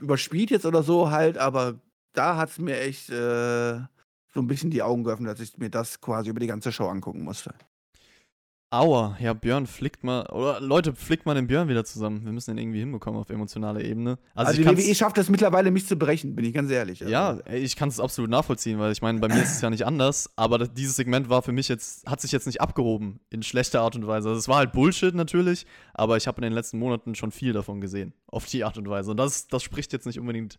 [0.00, 1.80] überspielt jetzt oder so halt, aber
[2.12, 3.78] da hat es mir echt äh,
[4.34, 6.88] so ein bisschen die Augen geöffnet, dass ich mir das quasi über die ganze Show
[6.88, 7.54] angucken musste.
[8.72, 12.24] Aua, ja, Björn flickt mal, oder Leute, flickt mal den Björn wieder zusammen.
[12.24, 14.18] Wir müssen den irgendwie hinbekommen auf emotionaler Ebene.
[14.34, 17.02] Also, also die WWE schafft es mittlerweile, mich zu brechen, bin ich ganz ehrlich.
[17.02, 17.12] Also.
[17.12, 19.84] Ja, ich kann es absolut nachvollziehen, weil ich meine, bei mir ist es ja nicht
[19.84, 23.42] anders, aber das, dieses Segment war für mich jetzt, hat sich jetzt nicht abgehoben in
[23.42, 24.30] schlechter Art und Weise.
[24.30, 27.52] Also es war halt Bullshit natürlich, aber ich habe in den letzten Monaten schon viel
[27.52, 29.10] davon gesehen, auf die Art und Weise.
[29.10, 30.58] Und das, das spricht jetzt nicht unbedingt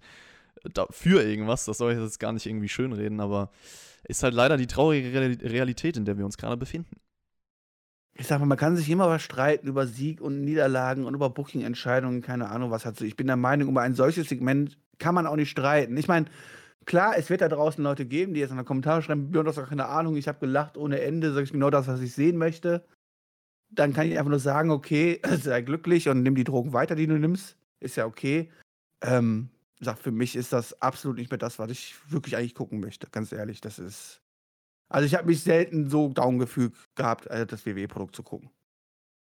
[0.91, 3.49] für irgendwas, das soll ich jetzt gar nicht irgendwie schönreden, aber
[4.03, 6.97] ist halt leider die traurige Realität, in der wir uns gerade befinden
[8.15, 11.29] ich sag mal, man kann sich immer was streiten über Sieg und Niederlagen und über
[11.29, 13.05] Booking-Entscheidungen, keine Ahnung, was hat so.
[13.05, 15.97] Ich bin der Meinung, über ein solches Segment kann man auch nicht streiten.
[15.97, 16.27] Ich meine,
[16.85, 19.49] klar, es wird da draußen Leute geben, die jetzt in den Kommentaren schreiben, Björn, du
[19.49, 22.13] hast doch keine Ahnung, ich habe gelacht ohne Ende, sag ich genau das, was ich
[22.13, 22.85] sehen möchte.
[23.71, 27.07] Dann kann ich einfach nur sagen, okay, sei glücklich und nimm die Drogen weiter, die
[27.07, 27.57] du nimmst.
[27.79, 28.51] Ist ja okay.
[29.01, 29.49] Ähm,
[29.79, 33.07] sag, für mich ist das absolut nicht mehr das, was ich wirklich eigentlich gucken möchte.
[33.11, 34.21] Ganz ehrlich, das ist
[34.93, 38.51] also ich habe mich selten so down gefühlt gehabt, äh, das WWE-Produkt zu gucken.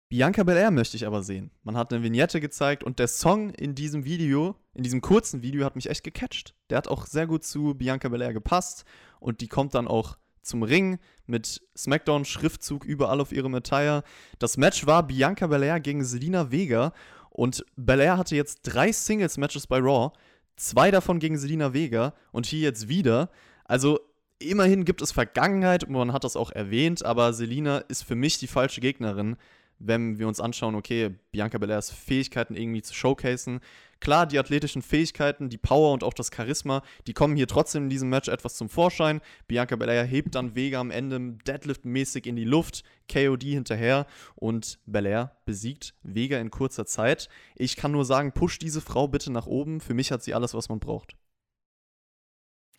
[0.08, 1.50] Bianca Belair möchte ich aber sehen.
[1.64, 5.64] Man hat eine Vignette gezeigt und der Song in diesem Video, in diesem kurzen Video,
[5.64, 6.54] hat mich echt gecatcht.
[6.70, 8.84] Der hat auch sehr gut zu Bianca Belair gepasst
[9.18, 14.04] und die kommt dann auch zum Ring mit SmackDown-Schriftzug überall auf ihrem Attire.
[14.38, 16.92] Das Match war Bianca Belair gegen Selina Vega
[17.30, 20.12] und Belair hatte jetzt drei Singles-Matches bei Raw,
[20.54, 23.30] zwei davon gegen Selina Vega und hier jetzt wieder.
[23.64, 23.98] Also
[24.38, 28.38] immerhin gibt es Vergangenheit und man hat das auch erwähnt, aber Selina ist für mich
[28.38, 29.36] die falsche Gegnerin,
[29.78, 33.60] wenn wir uns anschauen, okay, Bianca Belairs Fähigkeiten irgendwie zu showcasen.
[34.00, 37.90] Klar, die athletischen Fähigkeiten, die Power und auch das Charisma, die kommen hier trotzdem in
[37.90, 39.20] diesem Match etwas zum Vorschein.
[39.48, 45.36] Bianca Belair hebt dann Vega am Ende Deadlift-mäßig in die Luft, KOD hinterher und Belair
[45.44, 47.28] besiegt Vega in kurzer Zeit.
[47.54, 49.80] Ich kann nur sagen, push diese Frau bitte nach oben.
[49.80, 51.16] Für mich hat sie alles, was man braucht.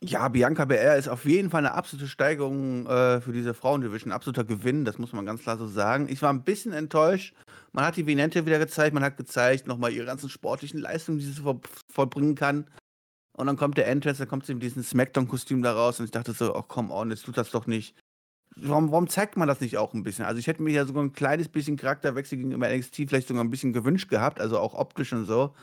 [0.03, 4.43] Ja, Bianca BR ist auf jeden Fall eine absolute Steigerung äh, für diese Frauendivision, absoluter
[4.43, 6.07] Gewinn, das muss man ganz klar so sagen.
[6.07, 7.33] Ich war ein bisschen enttäuscht.
[7.71, 11.25] Man hat die Vinente wieder gezeigt, man hat gezeigt, nochmal ihre ganzen sportlichen Leistungen, die
[11.25, 11.59] sie voll,
[11.91, 12.67] vollbringen kann.
[13.35, 16.11] Und dann kommt der Entrance, dann kommt sie mit diesem Smackdown-Kostüm da raus und ich
[16.11, 17.95] dachte so, oh komm on, jetzt tut das doch nicht.
[18.55, 20.25] Warum, warum zeigt man das nicht auch ein bisschen?
[20.25, 23.51] Also ich hätte mir ja sogar ein kleines bisschen Charakterwechsel gegenüber NXT vielleicht sogar ein
[23.51, 25.53] bisschen gewünscht gehabt, also auch optisch und so.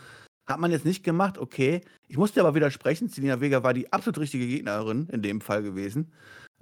[0.46, 1.80] Hat man jetzt nicht gemacht, okay.
[2.06, 6.12] Ich musste aber widersprechen, Selina Vega war die absolut richtige Gegnerin in dem Fall gewesen.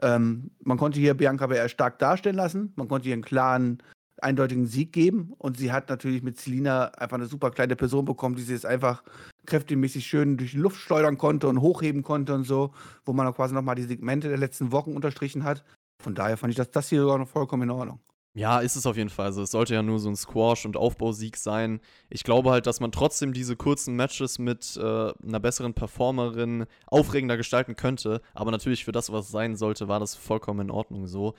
[0.01, 3.83] Ähm, man konnte hier Bianca Belair stark darstellen lassen, man konnte ihr einen klaren,
[4.21, 8.37] eindeutigen Sieg geben und sie hat natürlich mit Selina einfach eine super kleine Person bekommen,
[8.37, 9.03] die sie jetzt einfach
[9.47, 12.73] kräftemäßig schön durch die Luft schleudern konnte und hochheben konnte und so,
[13.05, 15.65] wo man auch quasi nochmal die Segmente der letzten Wochen unterstrichen hat.
[16.01, 18.01] Von daher fand ich das, das hier sogar noch vollkommen in Ordnung.
[18.35, 19.27] Ja, ist es auf jeden Fall.
[19.27, 21.81] Also es sollte ja nur so ein Squash- und Aufbausieg sein.
[22.09, 27.37] Ich glaube halt, dass man trotzdem diese kurzen Matches mit äh, einer besseren Performerin aufregender
[27.37, 28.23] gestalten könnte.
[28.33, 31.35] Aber natürlich für das, was sein sollte, war das vollkommen in Ordnung so.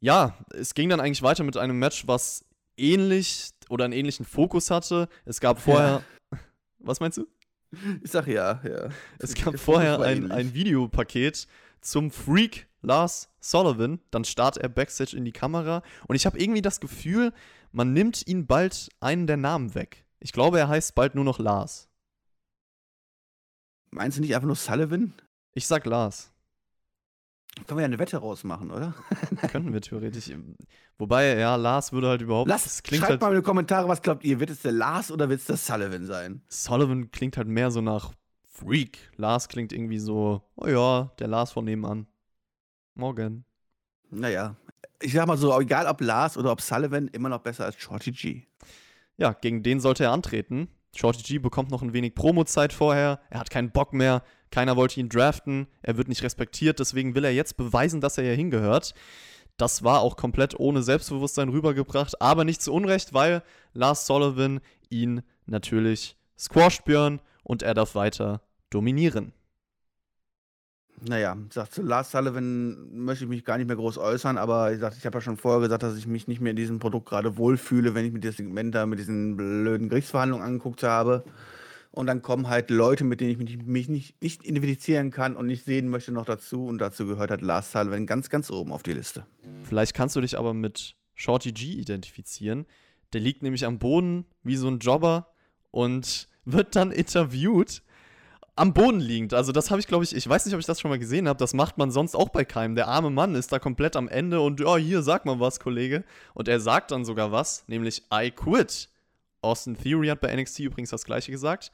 [0.00, 2.44] Ja, es ging dann eigentlich weiter mit einem Match, was
[2.76, 5.08] ähnlich oder einen ähnlichen Fokus hatte.
[5.24, 6.02] Es gab vorher.
[6.32, 6.38] Ja.
[6.82, 7.26] Was meinst du?
[8.02, 8.88] Ich sag ja, ja.
[9.18, 11.46] Es gab vorher ein, ein Videopaket
[11.82, 14.00] zum Freak Lars Sullivan.
[14.10, 15.82] Dann starrt er Backstage in die Kamera.
[16.06, 17.32] Und ich habe irgendwie das Gefühl,
[17.72, 20.04] man nimmt ihn bald einen der Namen weg.
[20.18, 21.88] Ich glaube, er heißt bald nur noch Lars.
[23.90, 25.14] Meinst du nicht einfach nur Sullivan?
[25.52, 26.32] Ich sag Lars.
[27.66, 28.94] Können wir ja eine Wette rausmachen, oder?
[29.50, 30.30] Könnten wir theoretisch.
[30.98, 32.48] Wobei, ja, Lars würde halt überhaupt.
[32.48, 34.38] Lass, schreibt halt, mal in die Kommentare, was glaubt ihr?
[34.38, 36.42] Wird es der Lars oder wird es der Sullivan sein?
[36.48, 38.12] Sullivan klingt halt mehr so nach
[38.44, 39.10] Freak.
[39.16, 42.06] Lars klingt irgendwie so, oh ja, der Lars von nebenan.
[43.00, 43.44] Morgen.
[44.10, 44.56] Naja,
[45.00, 48.12] ich sag mal so, egal ob Lars oder ob Sullivan, immer noch besser als Shorty
[48.12, 48.42] G.
[49.16, 50.68] Ja, gegen den sollte er antreten.
[50.94, 53.20] Shorty G bekommt noch ein wenig Promo-Zeit vorher.
[53.30, 54.22] Er hat keinen Bock mehr.
[54.50, 55.66] Keiner wollte ihn draften.
[55.82, 56.78] Er wird nicht respektiert.
[56.78, 58.94] Deswegen will er jetzt beweisen, dass er hier hingehört.
[59.56, 62.20] Das war auch komplett ohne Selbstbewusstsein rübergebracht.
[62.20, 64.60] Aber nicht zu Unrecht, weil Lars Sullivan
[64.90, 69.32] ihn natürlich squasht Björn und er darf weiter dominieren.
[71.08, 74.80] Naja, sagt zu Lars Sullivan möchte ich mich gar nicht mehr groß äußern, aber ich,
[74.80, 77.36] ich habe ja schon vorher gesagt, dass ich mich nicht mehr in diesem Produkt gerade
[77.36, 81.24] wohlfühle, wenn ich mir das Segment da mit diesen blöden Gerichtsverhandlungen angeguckt habe.
[81.92, 85.46] Und dann kommen halt Leute, mit denen ich mich, mich nicht, nicht identifizieren kann und
[85.46, 86.66] nicht sehen möchte, noch dazu.
[86.66, 89.26] Und dazu gehört halt Lars Sullivan ganz, ganz oben auf die Liste.
[89.64, 92.66] Vielleicht kannst du dich aber mit Shorty G identifizieren.
[93.12, 95.32] Der liegt nämlich am Boden wie so ein Jobber
[95.72, 97.82] und wird dann interviewt
[98.56, 99.34] am Boden liegend.
[99.34, 101.28] Also das habe ich, glaube ich, ich weiß nicht, ob ich das schon mal gesehen
[101.28, 101.38] habe.
[101.38, 102.74] Das macht man sonst auch bei keinem.
[102.74, 106.04] Der arme Mann ist da komplett am Ende und ja, hier, sag mal was, Kollege.
[106.34, 108.88] Und er sagt dann sogar was, nämlich I quit.
[109.42, 111.72] Austin Theory hat bei NXT übrigens das gleiche gesagt.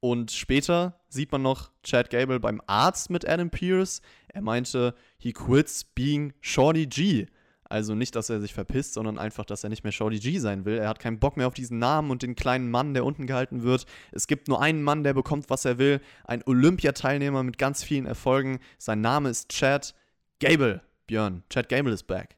[0.00, 4.00] Und später sieht man noch Chad Gable beim Arzt mit Adam Pierce.
[4.28, 7.26] Er meinte, he quits being Shorty G.
[7.70, 10.64] Also nicht, dass er sich verpisst, sondern einfach, dass er nicht mehr Shorty G sein
[10.64, 10.78] will.
[10.78, 13.62] Er hat keinen Bock mehr auf diesen Namen und den kleinen Mann, der unten gehalten
[13.62, 13.84] wird.
[14.10, 16.00] Es gibt nur einen Mann, der bekommt, was er will.
[16.24, 18.60] Ein Olympiateilnehmer mit ganz vielen Erfolgen.
[18.78, 19.94] Sein Name ist Chad
[20.40, 20.80] Gable.
[21.06, 22.36] Björn, Chad Gable ist back.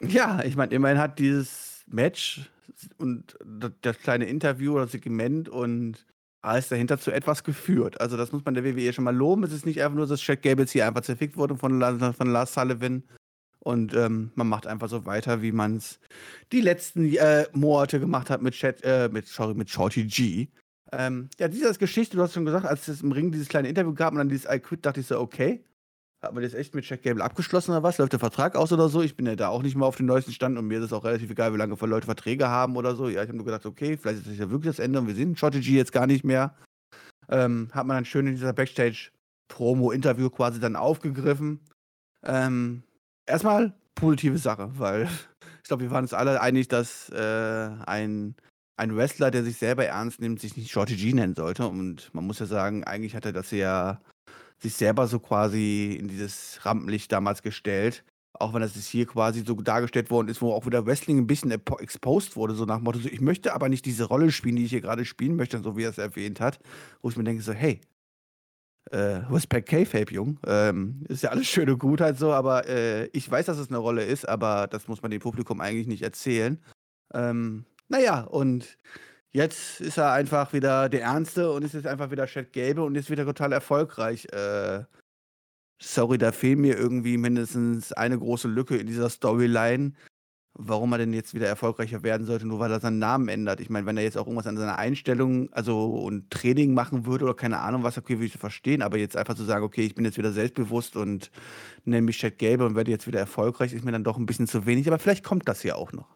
[0.00, 2.50] Ja, ich meine, immerhin hat dieses Match
[2.98, 3.38] und
[3.80, 6.04] das kleine Interview oder Segment und
[6.42, 8.00] alles dahinter zu etwas geführt.
[8.02, 9.44] Also das muss man der WWE schon mal loben.
[9.44, 11.80] Es ist nicht einfach nur, dass Chad Gables hier einfach zerfickt wurde von,
[12.12, 13.04] von Lars Sullivan,
[13.64, 15.98] und ähm, man macht einfach so weiter, wie man es
[16.52, 20.48] die letzten äh, Monate gemacht hat mit Chat, äh, mit, sorry, mit Shorty G.
[20.92, 23.94] Ähm, ja, diese Geschichte, du hast schon gesagt, als es im Ring dieses kleine Interview
[23.94, 25.64] gab und dann dieses I Quit, dachte ich so, okay.
[26.22, 27.98] Hat man das echt mit Jack Gable abgeschlossen oder was?
[27.98, 29.02] Läuft der Vertrag aus oder so?
[29.02, 30.92] Ich bin ja da auch nicht mehr auf dem neuesten Stand und mir ist es
[30.92, 33.08] auch relativ egal, wie lange Leute Verträge haben oder so.
[33.08, 35.14] Ja, ich habe nur gedacht, okay, vielleicht ist das ja wirklich das Ende und wir
[35.14, 36.56] sehen Shorty G jetzt gar nicht mehr.
[37.28, 41.60] Ähm, hat man dann schön in dieser Backstage-Promo-Interview quasi dann aufgegriffen.
[42.22, 42.84] Ähm,
[43.26, 45.08] erstmal positive Sache, weil
[45.62, 48.34] ich glaube, wir waren uns alle einig, dass äh, ein,
[48.76, 51.66] ein Wrestler, der sich selber ernst nimmt, sich nicht Shorty G nennen sollte.
[51.66, 54.00] Und man muss ja sagen, eigentlich hat er das ja
[54.60, 58.04] sich selber so quasi in dieses Rampenlicht damals gestellt.
[58.36, 61.52] Auch wenn das hier quasi so dargestellt worden ist, wo auch wieder Wrestling ein bisschen
[61.52, 64.64] exposed wurde, so nach dem Motto, so, ich möchte aber nicht diese Rolle spielen, die
[64.64, 66.58] ich hier gerade spielen möchte, so wie er es erwähnt hat.
[67.00, 67.80] Wo ich mir denke, so, hey,
[68.90, 70.38] äh, Respect K-Fape, Jung.
[70.46, 73.68] Ähm, ist ja alles schön und gut halt so, aber äh, ich weiß, dass es
[73.68, 76.62] eine Rolle ist, aber das muss man dem Publikum eigentlich nicht erzählen.
[77.12, 78.78] Ähm, naja, und
[79.32, 82.94] jetzt ist er einfach wieder der Ernste und ist jetzt einfach wieder Chad Gabe und
[82.94, 84.26] ist wieder total erfolgreich.
[84.32, 84.84] Äh,
[85.82, 89.92] sorry, da fehlt mir irgendwie mindestens eine große Lücke in dieser Storyline
[90.54, 93.60] warum er denn jetzt wieder erfolgreicher werden sollte, nur weil er seinen Namen ändert.
[93.60, 97.24] Ich meine, wenn er jetzt auch irgendwas an seiner Einstellung, also und Training machen würde
[97.24, 99.94] oder keine Ahnung was, okay, würde ich verstehen, aber jetzt einfach zu sagen, okay, ich
[99.94, 101.30] bin jetzt wieder selbstbewusst und
[101.84, 104.46] nenne mich Chad Gable und werde jetzt wieder erfolgreich, ist mir dann doch ein bisschen
[104.46, 106.06] zu wenig, aber vielleicht kommt das ja auch noch.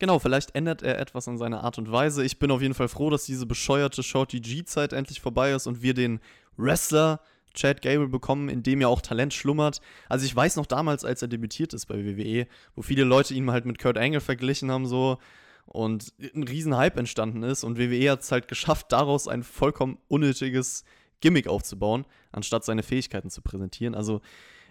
[0.00, 2.24] Genau, vielleicht ändert er etwas an seiner Art und Weise.
[2.24, 5.82] Ich bin auf jeden Fall froh, dass diese bescheuerte Shorty G-Zeit endlich vorbei ist und
[5.82, 6.20] wir den
[6.56, 7.20] Wrestler
[7.54, 9.80] Chad Gable bekommen, in dem ja auch Talent schlummert.
[10.08, 13.50] Also ich weiß noch damals, als er debütiert ist bei WWE, wo viele Leute ihn
[13.50, 15.18] halt mit Kurt Angle verglichen haben, so.
[15.66, 19.98] und ein riesen Hype entstanden ist und WWE hat es halt geschafft, daraus ein vollkommen
[20.08, 20.84] unnötiges
[21.20, 23.94] Gimmick aufzubauen, anstatt seine Fähigkeiten zu präsentieren.
[23.94, 24.20] Also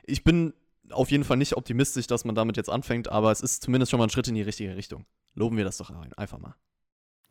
[0.06, 0.54] ich bin
[0.92, 3.98] auf jeden Fall nicht optimistisch, dass man damit jetzt anfängt, aber es ist zumindest schon
[3.98, 5.06] mal ein Schritt in die richtige Richtung.
[5.34, 6.56] Loben wir das doch einfach mal.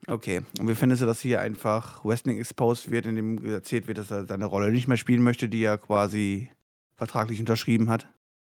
[0.08, 3.98] Okay, und wie findest du, dass hier einfach Wrestling exposed wird, in dem erzählt wird,
[3.98, 6.50] dass er seine Rolle nicht mehr spielen möchte, die er quasi
[6.96, 8.08] vertraglich unterschrieben hat?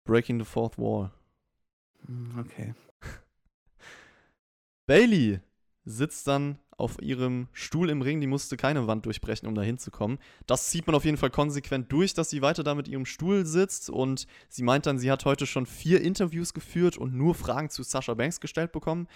[0.05, 1.13] Breaking the Fourth Wall.
[2.07, 2.75] Hm, okay.
[4.87, 5.41] Bailey
[5.85, 8.21] sitzt dann auf ihrem Stuhl im Ring.
[8.21, 10.19] Die musste keine Wand durchbrechen, um da hinzukommen.
[10.47, 13.47] Das zieht man auf jeden Fall konsequent durch, dass sie weiter da mit ihrem Stuhl
[13.47, 13.89] sitzt.
[13.89, 17.83] Und sie meint dann, sie hat heute schon vier Interviews geführt und nur Fragen zu
[17.83, 19.09] Sasha Banks gestellt bekommen.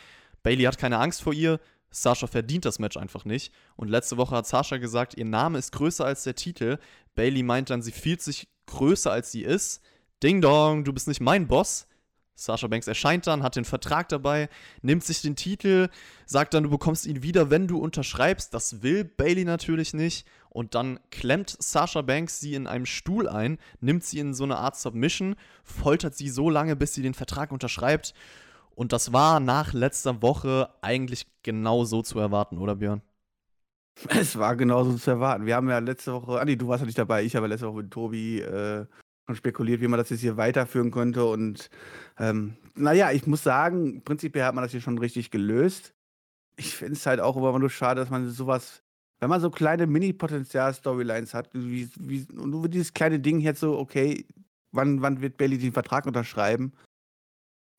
[0.42, 1.60] Bailey hat keine Angst vor ihr.
[1.90, 3.52] Sasha verdient das Match einfach nicht.
[3.76, 6.78] Und letzte Woche hat Sasha gesagt, ihr Name ist größer als der Titel.
[7.14, 9.82] Bailey meint dann, sie fühlt sich größer als sie ist.
[10.22, 11.86] Ding dong, du bist nicht mein Boss.
[12.34, 14.48] Sasha Banks erscheint dann, hat den Vertrag dabei,
[14.80, 15.88] nimmt sich den Titel,
[16.24, 18.54] sagt dann, du bekommst ihn wieder, wenn du unterschreibst.
[18.54, 20.26] Das will Bailey natürlich nicht.
[20.48, 24.56] Und dann klemmt Sasha Banks sie in einem Stuhl ein, nimmt sie in so eine
[24.56, 28.14] Art Submission, foltert sie so lange, bis sie den Vertrag unterschreibt.
[28.80, 33.02] Und das war nach letzter Woche eigentlich genau so zu erwarten, oder Björn?
[34.08, 35.44] Es war genauso zu erwarten.
[35.44, 37.82] Wir haben ja letzte Woche, Andi, du warst ja nicht dabei, ich habe letzte Woche
[37.82, 38.86] mit Tobi äh,
[39.26, 41.26] schon spekuliert, wie man das jetzt hier weiterführen könnte.
[41.26, 41.68] Und
[42.18, 45.92] ähm, naja, ich muss sagen, prinzipiell hat man das hier schon richtig gelöst.
[46.56, 48.82] Ich finde es halt auch immer nur schade, dass man sowas,
[49.18, 53.78] wenn man so kleine Mini-Potenzial-Storylines hat, wie, wie, und nur dieses kleine Ding jetzt so,
[53.78, 54.24] okay,
[54.72, 56.72] wann, wann wird Bailey den Vertrag unterschreiben?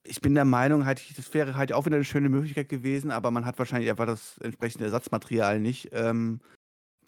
[0.04, 3.30] Ich bin der Meinung, halt, das wäre halt auch wieder eine schöne Möglichkeit gewesen, aber
[3.30, 6.40] man hat wahrscheinlich einfach das entsprechende Ersatzmaterial nicht, ähm,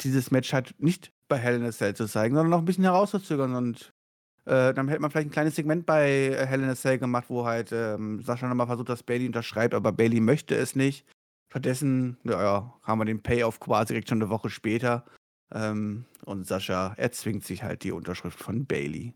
[0.02, 2.84] dieses Match halt nicht bei Hell in a Cell zu zeigen, sondern noch ein bisschen
[2.84, 3.94] herauszuzögern und
[4.46, 7.26] äh, dann hätte man vielleicht ein kleines Segment bei äh, Hell in a Cell gemacht,
[7.30, 11.06] wo halt ähm, Sascha nochmal versucht, dass Bailey unterschreibt, aber Bailey möchte es nicht.
[11.50, 15.06] Stattdessen, ja, haben wir den Payoff quasi direkt schon eine Woche später.
[15.54, 19.14] Ähm, und Sascha erzwingt sich halt die Unterschrift von Bailey.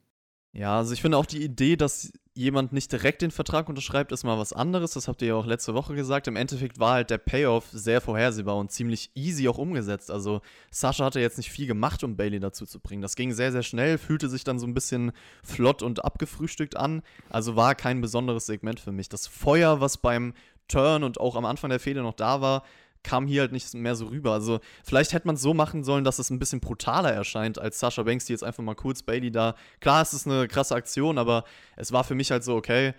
[0.58, 4.24] Ja, also ich finde auch die Idee, dass jemand nicht direkt den Vertrag unterschreibt, ist
[4.24, 4.92] mal was anderes.
[4.92, 6.28] Das habt ihr ja auch letzte Woche gesagt.
[6.28, 10.10] Im Endeffekt war halt der Payoff sehr vorhersehbar und ziemlich easy auch umgesetzt.
[10.10, 10.42] Also
[10.72, 13.04] Sascha hatte jetzt nicht viel gemacht, um Bailey dazu zu bringen.
[13.04, 15.12] Das ging sehr, sehr schnell, fühlte sich dann so ein bisschen
[15.44, 17.04] flott und abgefrühstückt an.
[17.30, 19.10] Also war kein besonderes Segment für mich.
[19.10, 20.34] Das Feuer, was beim
[20.68, 22.64] Turn und auch am Anfang der Fehde noch da war,
[23.08, 24.34] kam hier halt nicht mehr so rüber.
[24.34, 27.80] Also vielleicht hätte man es so machen sollen, dass es ein bisschen brutaler erscheint als
[27.80, 29.56] Sascha Banks, die jetzt einfach mal kurz Bailey da.
[29.80, 31.46] Klar, es ist eine krasse Aktion, aber
[31.78, 32.94] es war für mich halt so, okay,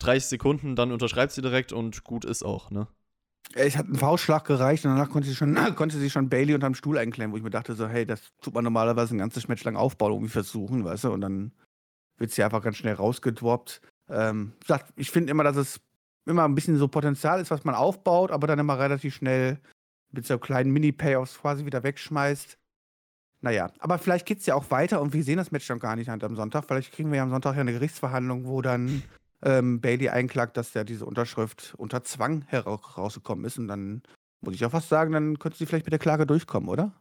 [0.00, 2.88] 30 Sekunden, dann unterschreibt sie direkt und gut ist auch, ne?
[3.54, 6.74] Ich hatte einen Faustschlag gereicht und danach konnte sie, schon, konnte sie schon Bailey unterm
[6.74, 9.62] Stuhl einklemmen, wo ich mir dachte, so, hey, das tut man normalerweise ein ganzes Match
[9.62, 11.52] lang aufbauen, irgendwie versuchen, weißt du, und dann
[12.18, 13.80] wird sie einfach ganz schnell rausgedroppt.
[14.08, 14.54] Ähm,
[14.96, 15.80] ich finde immer, dass es
[16.26, 19.58] immer ein bisschen so Potenzial ist, was man aufbaut, aber dann immer relativ schnell
[20.10, 22.58] mit so kleinen Mini-Payoffs quasi wieder wegschmeißt.
[23.40, 25.96] Naja, aber vielleicht geht es ja auch weiter und wir sehen das Match dann gar
[25.96, 26.64] nicht am Sonntag.
[26.66, 29.02] Vielleicht kriegen wir ja am Sonntag ja eine Gerichtsverhandlung, wo dann
[29.42, 33.58] ähm, Bailey einklagt, dass ja diese Unterschrift unter Zwang herausgekommen ist.
[33.58, 34.02] Und dann
[34.40, 36.92] muss ich auch fast sagen, dann könnte sie vielleicht mit der Klage durchkommen, oder?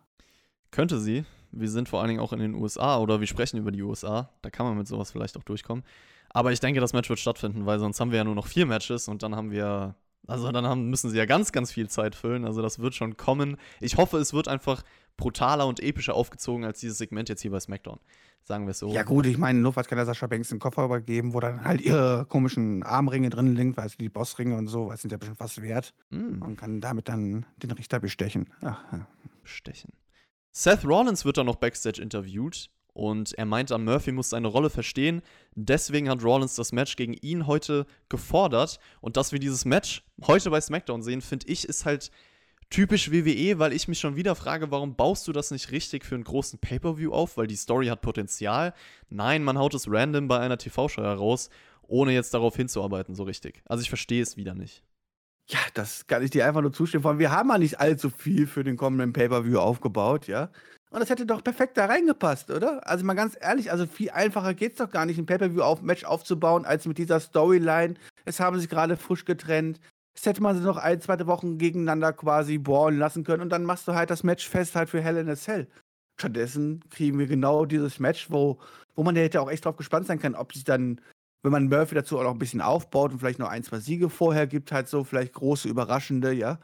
[0.72, 1.24] Könnte sie.
[1.52, 4.30] Wir sind vor allen Dingen auch in den USA oder wir sprechen über die USA.
[4.42, 5.86] Da kann man mit sowas vielleicht auch durchkommen.
[6.34, 8.66] Aber ich denke, das Match wird stattfinden, weil sonst haben wir ja nur noch vier
[8.66, 9.96] Matches und dann haben wir.
[10.26, 12.46] Also dann haben, müssen sie ja ganz, ganz viel Zeit füllen.
[12.46, 13.58] Also das wird schon kommen.
[13.82, 14.84] Ich hoffe, es wird einfach
[15.18, 18.00] brutaler und epischer aufgezogen als dieses Segment jetzt hier bei SmackDown.
[18.46, 18.90] Sagen wir es so.
[18.90, 21.64] Ja gut, ich meine, nur was kann der Sascha Banks den Koffer übergeben, wo dann
[21.64, 25.18] halt ihre komischen Armringe drin liegen, weißt du, die Bossringe und so, weil sind ja
[25.18, 25.94] bestimmt was wert.
[26.10, 26.40] Mm.
[26.40, 28.50] Man kann damit dann den Richter bestechen.
[28.62, 28.82] Ach.
[29.42, 29.94] Bestechen.
[30.52, 34.70] Seth Rollins wird dann noch backstage interviewt und er meint dann, Murphy muss seine Rolle
[34.70, 35.22] verstehen.
[35.56, 38.80] Deswegen hat Rollins das Match gegen ihn heute gefordert.
[39.02, 42.12] Und dass wir dieses Match heute bei SmackDown sehen, finde ich, ist halt
[42.70, 46.16] typisch WWE, weil ich mich schon wieder frage, warum baust du das nicht richtig für
[46.16, 47.38] einen großen Pay-Per-View auf?
[47.38, 48.74] Weil die Story hat Potenzial.
[49.10, 51.50] Nein, man haut es random bei einer TV-Show heraus,
[51.84, 53.62] ohne jetzt darauf hinzuarbeiten, so richtig.
[53.66, 54.84] Also ich verstehe es wieder nicht.
[55.48, 57.20] Ja, das kann ich dir einfach nur zustimmen.
[57.20, 60.50] Wir haben ja nicht allzu viel für den kommenden Pay-Per-View aufgebaut, ja.
[60.94, 62.88] Und das hätte doch perfekt da reingepasst, oder?
[62.88, 66.66] Also mal ganz ehrlich, also viel einfacher geht es doch gar nicht, ein Pay-Per-View-Match aufzubauen,
[66.66, 67.96] als mit dieser Storyline.
[68.26, 69.80] Es haben sich gerade frisch getrennt.
[70.16, 73.64] Es hätte man sie noch ein, zwei Wochen gegeneinander quasi bohren lassen können und dann
[73.64, 75.68] machst du halt das Match fest halt für Hell in a Cell.
[76.20, 78.60] Stattdessen kriegen wir genau dieses Match, wo,
[78.94, 81.02] wo man hätte auch echt drauf gespannt sein kann, ob sich dann,
[81.42, 84.12] wenn man Murphy dazu auch noch ein bisschen aufbaut und vielleicht noch ein, zwei Siege
[84.12, 86.60] vorher gibt, halt so vielleicht große, überraschende, ja,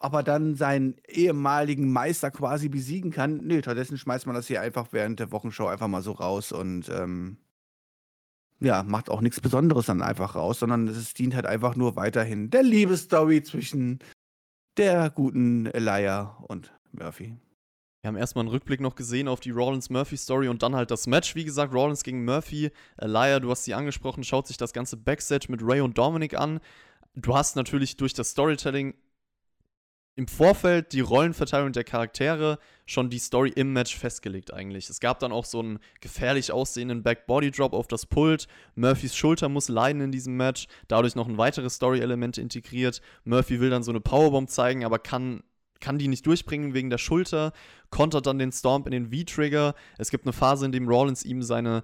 [0.00, 3.36] ob er dann seinen ehemaligen Meister quasi besiegen kann.
[3.44, 6.88] Nee, stattdessen schmeißt man das hier einfach während der Wochenshow einfach mal so raus und
[6.88, 7.36] ähm,
[8.60, 12.50] ja, macht auch nichts Besonderes dann einfach raus, sondern es dient halt einfach nur weiterhin
[12.50, 14.00] der Liebesstory zwischen
[14.76, 17.36] der guten Elia und Murphy.
[18.02, 21.34] Wir haben erstmal einen Rückblick noch gesehen auf die Rollins-Murphy-Story und dann halt das Match.
[21.34, 22.70] Wie gesagt, Rollins gegen Murphy.
[22.96, 26.60] Elia, du hast sie angesprochen, schaut sich das ganze Backstage mit Ray und Dominic an.
[27.14, 28.94] Du hast natürlich durch das Storytelling
[30.20, 34.90] im Vorfeld die Rollenverteilung der Charaktere schon die Story im Match festgelegt eigentlich.
[34.90, 38.46] Es gab dann auch so einen gefährlich aussehenden Back-Body-Drop auf das Pult.
[38.74, 43.00] Murphys Schulter muss leiden in diesem Match, dadurch noch ein weiteres Story-Element integriert.
[43.24, 45.42] Murphy will dann so eine Powerbomb zeigen, aber kann
[45.80, 47.54] kann die nicht durchbringen wegen der Schulter,
[47.88, 49.74] kontert dann den Stomp in den V-Trigger.
[49.96, 51.82] Es gibt eine Phase, in dem Rollins ihm seine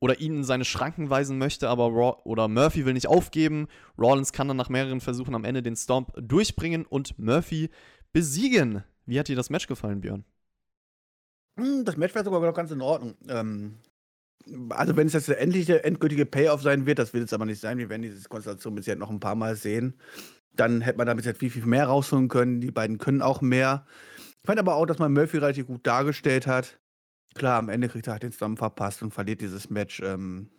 [0.00, 3.68] oder ihn in seine Schranken weisen möchte, aber Raw oder Murphy will nicht aufgeben.
[3.98, 7.70] Rollins kann dann nach mehreren Versuchen am Ende den Stomp durchbringen und Murphy
[8.12, 8.82] besiegen.
[9.06, 10.24] Wie hat dir das Match gefallen, Björn?
[11.56, 13.14] Hm, das Match war sogar noch ganz in Ordnung.
[13.28, 13.76] Ähm,
[14.70, 17.60] also wenn es jetzt der endliche, endgültige Payoff sein wird, das wird es aber nicht
[17.60, 17.78] sein.
[17.78, 19.94] Wir werden diese Konstellation bisher noch ein paar Mal sehen.
[20.54, 22.60] Dann hätte man da bisher viel, viel mehr rausholen können.
[22.60, 23.86] Die beiden können auch mehr.
[24.42, 26.79] Ich fand aber auch, dass man Murphy relativ gut dargestellt hat.
[27.34, 30.00] Klar, am Ende kriegt er halt den Stomp verpasst und verliert dieses Match.
[30.00, 30.50] Ähm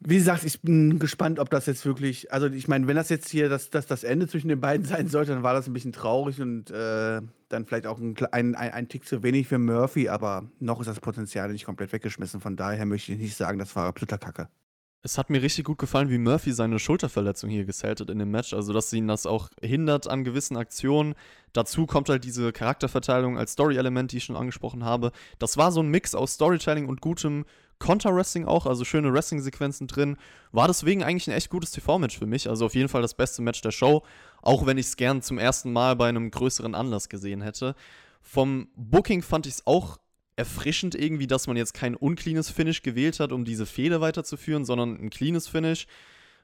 [0.00, 3.28] wie gesagt, ich bin gespannt, ob das jetzt wirklich, also ich meine, wenn das jetzt
[3.28, 5.92] hier das, das, das Ende zwischen den beiden sein sollte, dann war das ein bisschen
[5.92, 10.08] traurig und äh, dann vielleicht auch ein, ein, ein, ein Tick zu wenig für Murphy,
[10.08, 12.40] aber noch ist das Potenzial nicht komplett weggeschmissen.
[12.40, 14.48] Von daher möchte ich nicht sagen, das war absoluter Kacke.
[15.06, 18.32] Es hat mir richtig gut gefallen, wie Murphy seine Schulterverletzung hier gesellt hat in dem
[18.32, 18.52] Match.
[18.52, 21.14] Also, dass ihn das auch hindert an gewissen Aktionen.
[21.52, 25.12] Dazu kommt halt diese Charakterverteilung als Story-Element, die ich schon angesprochen habe.
[25.38, 27.44] Das war so ein Mix aus Storytelling und gutem
[27.78, 30.16] Counter-Wrestling auch, also schöne Wrestling-Sequenzen drin.
[30.50, 32.48] War deswegen eigentlich ein echt gutes TV-Match für mich.
[32.48, 34.02] Also auf jeden Fall das beste Match der Show,
[34.42, 37.76] auch wenn ich es gern zum ersten Mal bei einem größeren Anlass gesehen hätte.
[38.22, 39.98] Vom Booking fand ich es auch
[40.36, 44.96] erfrischend irgendwie, dass man jetzt kein uncleanes Finish gewählt hat, um diese Fehde weiterzuführen, sondern
[45.00, 45.86] ein cleanes Finish,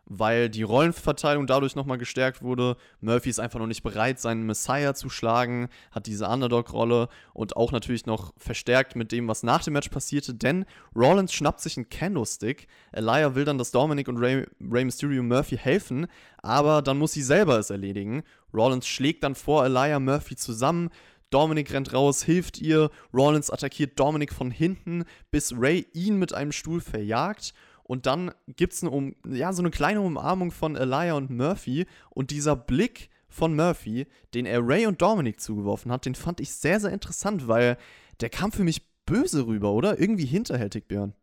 [0.06, 2.76] weil die Rollenverteilung dadurch nochmal gestärkt wurde.
[3.00, 7.70] Murphy ist einfach noch nicht bereit, seinen Messiah zu schlagen, hat diese Underdog-Rolle und auch
[7.70, 10.64] natürlich noch verstärkt mit dem, was nach dem Match passierte, denn
[10.96, 12.68] Rollins schnappt sich einen Candlestick.
[12.92, 16.06] Elia will dann, dass Dominic und Rey, Rey Mysterio Murphy helfen,
[16.38, 18.24] aber dann muss sie selber es erledigen.
[18.54, 20.90] Rollins schlägt dann vor Elia Murphy zusammen,
[21.32, 22.90] Dominic rennt raus, hilft ihr.
[23.12, 27.54] Rollins attackiert Dominic von hinten, bis Ray ihn mit einem Stuhl verjagt.
[27.84, 31.86] Und dann gibt es um, ja, so eine kleine Umarmung von Elia und Murphy.
[32.10, 36.54] Und dieser Blick von Murphy, den er Ray und Dominic zugeworfen hat, den fand ich
[36.54, 37.76] sehr, sehr interessant, weil
[38.20, 39.98] der kam für mich böse rüber, oder?
[39.98, 41.14] Irgendwie hinterhältig, Björn.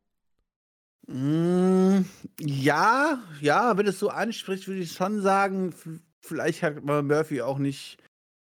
[1.07, 2.05] Mm,
[2.39, 5.73] ja, ja, wenn es so anspricht, würde ich schon sagen,
[6.21, 7.97] vielleicht hat Murphy auch nicht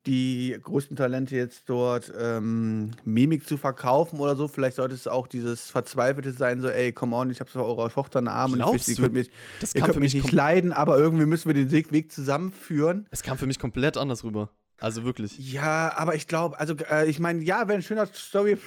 [0.06, 4.48] die größten Talente jetzt dort ähm, Mimik zu verkaufen oder so.
[4.48, 7.90] Vielleicht sollte es auch dieses Verzweifelte sein, so, ey, come on, ich habe zwar eure
[7.90, 9.30] Tochter einen Arm Glaubst und ich, ihr könnt mich,
[9.60, 13.08] das ihr könnt mich nicht leiden, aber irgendwie müssen wir den Weg zusammenführen.
[13.12, 14.50] Es kam für mich komplett anders rüber.
[14.82, 15.38] Also wirklich.
[15.54, 18.58] Ja, aber ich glaube, also äh, ich meine, ja, wäre ein schöner Story,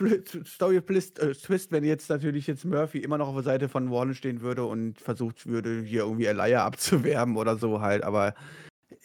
[0.47, 4.15] Story äh, Twist, wenn jetzt natürlich jetzt Murphy immer noch auf der Seite von Warren
[4.15, 8.35] stehen würde und versucht würde, hier irgendwie Elia abzuwerben oder so halt, aber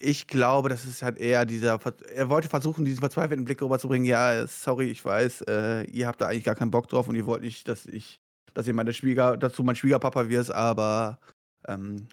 [0.03, 1.79] ich glaube, das ist halt eher dieser.
[2.13, 4.05] Er wollte versuchen, diesen verzweifelten Blick rüberzubringen.
[4.05, 7.25] Ja, sorry, ich weiß, äh, ihr habt da eigentlich gar keinen Bock drauf und ihr
[7.25, 8.19] wollt nicht, dass ich,
[8.53, 11.19] dass ihr meine Schwieger, dass du mein Schwiegerpapa wirst, aber
[11.67, 12.07] ähm,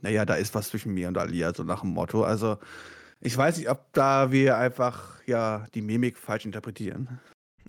[0.00, 2.22] naja, da ist was zwischen mir und Alia, so nach dem Motto.
[2.22, 2.58] Also,
[3.20, 7.18] ich weiß nicht, ob da wir einfach ja die Mimik falsch interpretieren.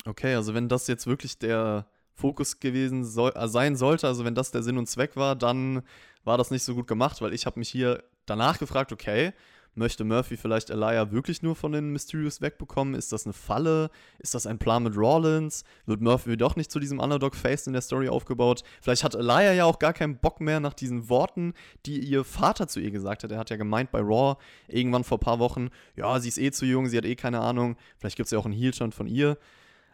[0.05, 4.35] Okay, also wenn das jetzt wirklich der Fokus gewesen soll, äh, sein sollte, also wenn
[4.35, 5.81] das der Sinn und Zweck war, dann
[6.23, 9.34] war das nicht so gut gemacht, weil ich habe mich hier danach gefragt, okay,
[9.75, 12.93] möchte Murphy vielleicht Elia wirklich nur von den Mysterious wegbekommen?
[12.93, 13.89] Ist das eine Falle?
[14.19, 15.63] Ist das ein Plan mit Rollins?
[15.86, 18.63] Wird Murphy doch nicht zu diesem Underdog-Face in der Story aufgebaut?
[18.82, 21.53] Vielleicht hat Elia ja auch gar keinen Bock mehr nach diesen Worten,
[21.86, 23.32] die ihr Vater zu ihr gesagt hat.
[23.32, 26.51] Er hat ja gemeint bei Raw irgendwann vor ein paar Wochen, ja, sie ist eh
[26.51, 27.77] zu jung, sie hat eh keine Ahnung.
[27.97, 29.38] Vielleicht gibt es ja auch einen Heel-Turn von ihr.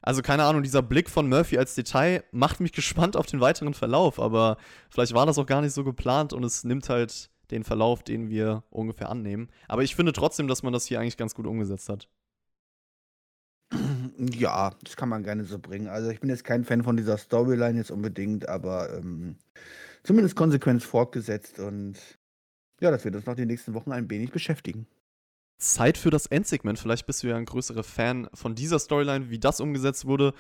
[0.02, 3.74] Also keine Ahnung, dieser Blick von Murphy als Detail macht mich gespannt auf den weiteren
[3.74, 4.58] Verlauf, aber
[4.90, 8.30] vielleicht war das auch gar nicht so geplant und es nimmt halt den Verlauf, den
[8.30, 9.50] wir ungefähr annehmen.
[9.68, 12.10] Aber ich finde trotzdem, dass man das hier eigentlich ganz gut umgesetzt hat.
[14.18, 15.88] Ja, das kann man gerne so bringen.
[15.88, 19.36] Also ich bin jetzt kein Fan von dieser Storyline jetzt unbedingt, aber ähm,
[20.04, 21.98] zumindest konsequent fortgesetzt und
[22.80, 24.88] ja, das wird uns noch die nächsten Wochen ein wenig beschäftigen.
[25.58, 26.80] Zeit für das Endsegment.
[26.80, 30.34] Vielleicht bist du ja ein größerer Fan von dieser Storyline, wie das umgesetzt wurde.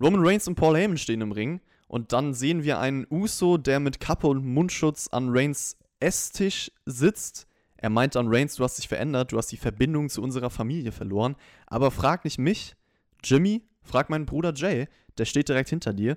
[0.00, 3.78] Roman Reigns und Paul Heyman stehen im Ring und dann sehen wir einen Uso, der
[3.80, 7.46] mit Kappe und Mundschutz an Reigns Esstisch sitzt.
[7.76, 10.92] Er meint an Reigns, du hast dich verändert, du hast die Verbindung zu unserer Familie
[10.92, 11.34] verloren.
[11.66, 12.76] Aber frag nicht mich,
[13.22, 14.86] Jimmy, frag meinen Bruder Jay,
[15.18, 16.16] der steht direkt hinter dir.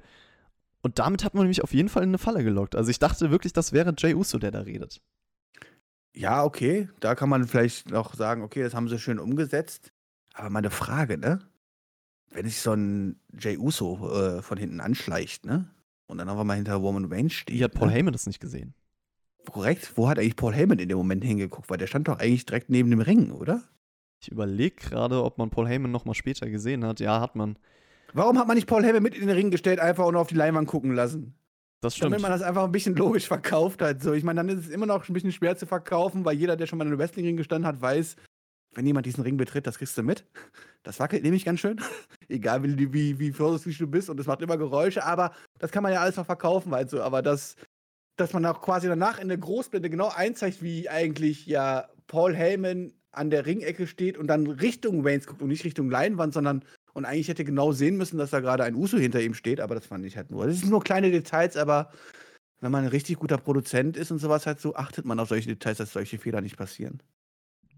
[0.82, 2.76] Und damit hat man nämlich auf jeden Fall in eine Falle gelockt.
[2.76, 5.02] Also ich dachte wirklich, das wäre Jay Uso, der da redet.
[6.16, 6.90] Ja, okay.
[7.00, 9.92] Da kann man vielleicht noch sagen, okay, das haben sie schön umgesetzt.
[10.34, 11.40] Aber meine Frage, ne?
[12.30, 15.70] Wenn sich so ein Jay Uso äh, von hinten anschleicht, ne?
[16.08, 17.56] Und dann einfach mal hinter Roman Reigns steht.
[17.56, 17.94] Wie hat Paul ne?
[17.94, 18.74] Heyman das nicht gesehen?
[19.52, 19.94] Korrekt.
[19.96, 21.70] Wo hat eigentlich Paul Heyman in dem Moment hingeguckt?
[21.70, 23.64] Weil der stand doch eigentlich direkt neben dem Ring, oder?
[24.22, 27.00] Ich überlege gerade, ob man Paul Heyman noch mal später gesehen hat.
[27.00, 27.58] Ja, hat man.
[28.14, 30.36] Warum hat man nicht Paul Heyman mit in den Ring gestellt, einfach und auf die
[30.36, 31.36] Leinwand gucken lassen?
[31.82, 32.12] Das stimmt.
[32.12, 34.02] Damit man das einfach ein bisschen logisch verkauft hat.
[34.02, 36.56] So, ich meine, dann ist es immer noch ein bisschen schwer zu verkaufen, weil jeder,
[36.56, 38.16] der schon mal in einem Wrestling-Ring gestanden hat, weiß,
[38.74, 40.26] wenn jemand diesen Ring betritt, das kriegst du mit.
[40.84, 41.80] Das wackelt nämlich ganz schön.
[42.28, 45.84] Egal wie, wie, wie vorsichtig du bist und es macht immer Geräusche, aber das kann
[45.84, 47.56] man ja alles noch verkaufen, weil so, aber das,
[48.18, 52.94] dass man auch quasi danach in der Großblende genau einzeigt, wie eigentlich ja Paul Heyman
[53.12, 56.64] an der Ringecke steht und dann Richtung Waynes guckt und nicht Richtung Leinwand, sondern
[56.94, 59.76] und eigentlich hätte genau sehen müssen, dass da gerade ein Uso hinter ihm steht, aber
[59.76, 60.48] das fand ich halt nur.
[60.48, 61.92] Das sind nur kleine Details, aber
[62.60, 65.50] wenn man ein richtig guter Produzent ist und sowas halt so, achtet man auf solche
[65.50, 67.02] Details, dass solche Fehler nicht passieren.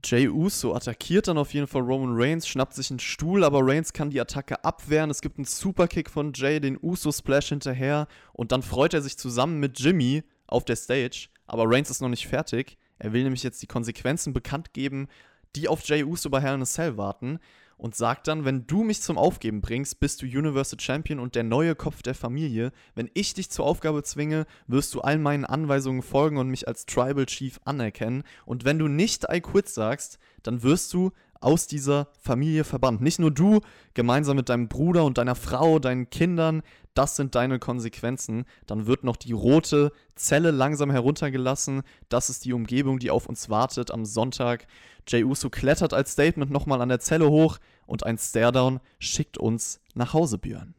[0.04, 3.93] Jay Uso attackiert dann auf jeden Fall Roman Reigns, schnappt sich einen Stuhl, aber Reigns
[3.93, 5.10] kann die Attacke abwehren.
[5.10, 9.60] Es gibt einen Superkick von Jay, den Uso-Splash hinterher und dann freut er sich zusammen
[9.60, 11.28] mit Jimmy auf der Stage.
[11.47, 12.78] Aber Reigns ist noch nicht fertig.
[12.97, 15.08] Er will nämlich jetzt die Konsequenzen bekannt geben,
[15.56, 17.39] die auf Jay Uso bei Hell in a Cell warten
[17.80, 21.44] und sagt dann, wenn du mich zum Aufgeben bringst, bist du Universal Champion und der
[21.44, 22.72] neue Kopf der Familie.
[22.94, 26.86] Wenn ich dich zur Aufgabe zwinge, wirst du all meinen Anweisungen folgen und mich als
[26.86, 28.24] Tribal Chief anerkennen.
[28.46, 33.02] Und wenn du nicht I quit sagst, dann wirst du aus dieser Familie verbannt.
[33.02, 33.62] Nicht nur du,
[33.94, 36.62] gemeinsam mit deinem Bruder und deiner Frau, deinen Kindern,
[36.94, 38.46] das sind deine Konsequenzen.
[38.68, 41.84] Dann wird noch die rote Zelle langsam heruntergelassen.
[42.10, 44.68] Das ist die Umgebung, die auf uns wartet am Sonntag.
[45.08, 49.80] Jay Uso klettert als Statement nochmal an der Zelle hoch und ein Staredown schickt uns
[49.96, 50.76] nach Hause, Björn.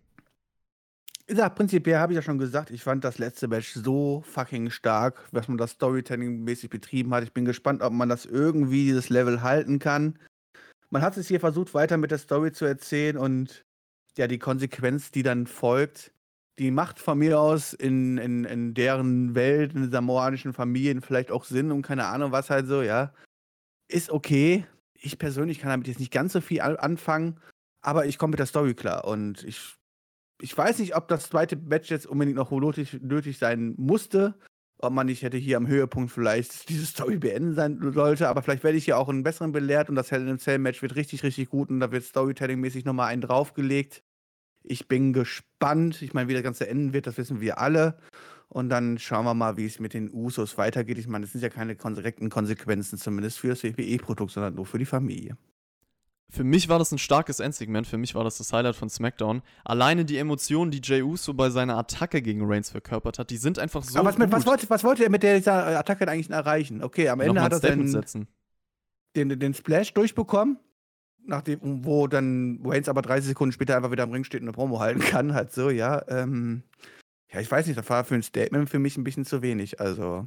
[1.33, 5.29] Ja, prinzipiell habe ich ja schon gesagt, ich fand das letzte Match so fucking stark,
[5.31, 7.23] was man das Storytelling-mäßig betrieben hat.
[7.23, 10.19] Ich bin gespannt, ob man das irgendwie, dieses Level halten kann.
[10.91, 13.65] Man hat es hier versucht, weiter mit der Story zu erzählen und
[14.17, 16.13] ja, die Konsequenz, die dann folgt,
[16.59, 21.45] die macht von mir aus in, in, in deren Welt, in samoanischen Familien vielleicht auch
[21.45, 23.15] Sinn und keine Ahnung was halt so, ja.
[23.89, 24.67] Ist okay.
[24.95, 27.41] Ich persönlich kann damit jetzt nicht ganz so viel anfangen,
[27.81, 29.77] aber ich komme mit der Story klar und ich
[30.43, 34.35] ich weiß nicht, ob das zweite Match jetzt unbedingt noch nötig, nötig sein musste.
[34.83, 38.65] Ob man nicht hätte hier am Höhepunkt vielleicht diese Story beenden sein sollte, aber vielleicht
[38.65, 40.97] werde ich hier auch einen besseren belehrt und das Hell in a Cell Match wird
[40.97, 44.03] richtig, richtig gut und da wird Storytelling-mäßig nochmal einen draufgelegt.
[44.63, 46.01] Ich bin gespannt.
[46.03, 47.99] Ich meine, wie das Ganze enden wird, das wissen wir alle.
[48.49, 50.99] Und dann schauen wir mal, wie es mit den Usos weitergeht.
[50.99, 54.79] Ich meine, das sind ja keine direkten Konsequenzen, zumindest für das WWE-Produkt, sondern nur für
[54.79, 55.37] die Familie
[56.31, 59.43] für mich war das ein starkes Endsegment, für mich war das das Highlight von SmackDown.
[59.65, 63.59] Alleine die Emotionen, die Jey Uso bei seiner Attacke gegen Reigns verkörpert hat, die sind
[63.59, 63.99] einfach so.
[63.99, 66.83] Aber was, mit, was, wollte, was wollte er mit dieser Attacke eigentlich erreichen?
[66.83, 68.05] Okay, am Ende hat er den,
[69.17, 70.59] den, den Splash durchbekommen,
[71.25, 74.55] nachdem, wo dann Reigns aber 30 Sekunden später einfach wieder am Ring steht und eine
[74.55, 76.03] Promo halten kann, halt so, ja.
[76.09, 76.63] Ähm,
[77.33, 79.81] ja, ich weiß nicht, das war für ein Statement für mich ein bisschen zu wenig.
[79.81, 80.27] Also,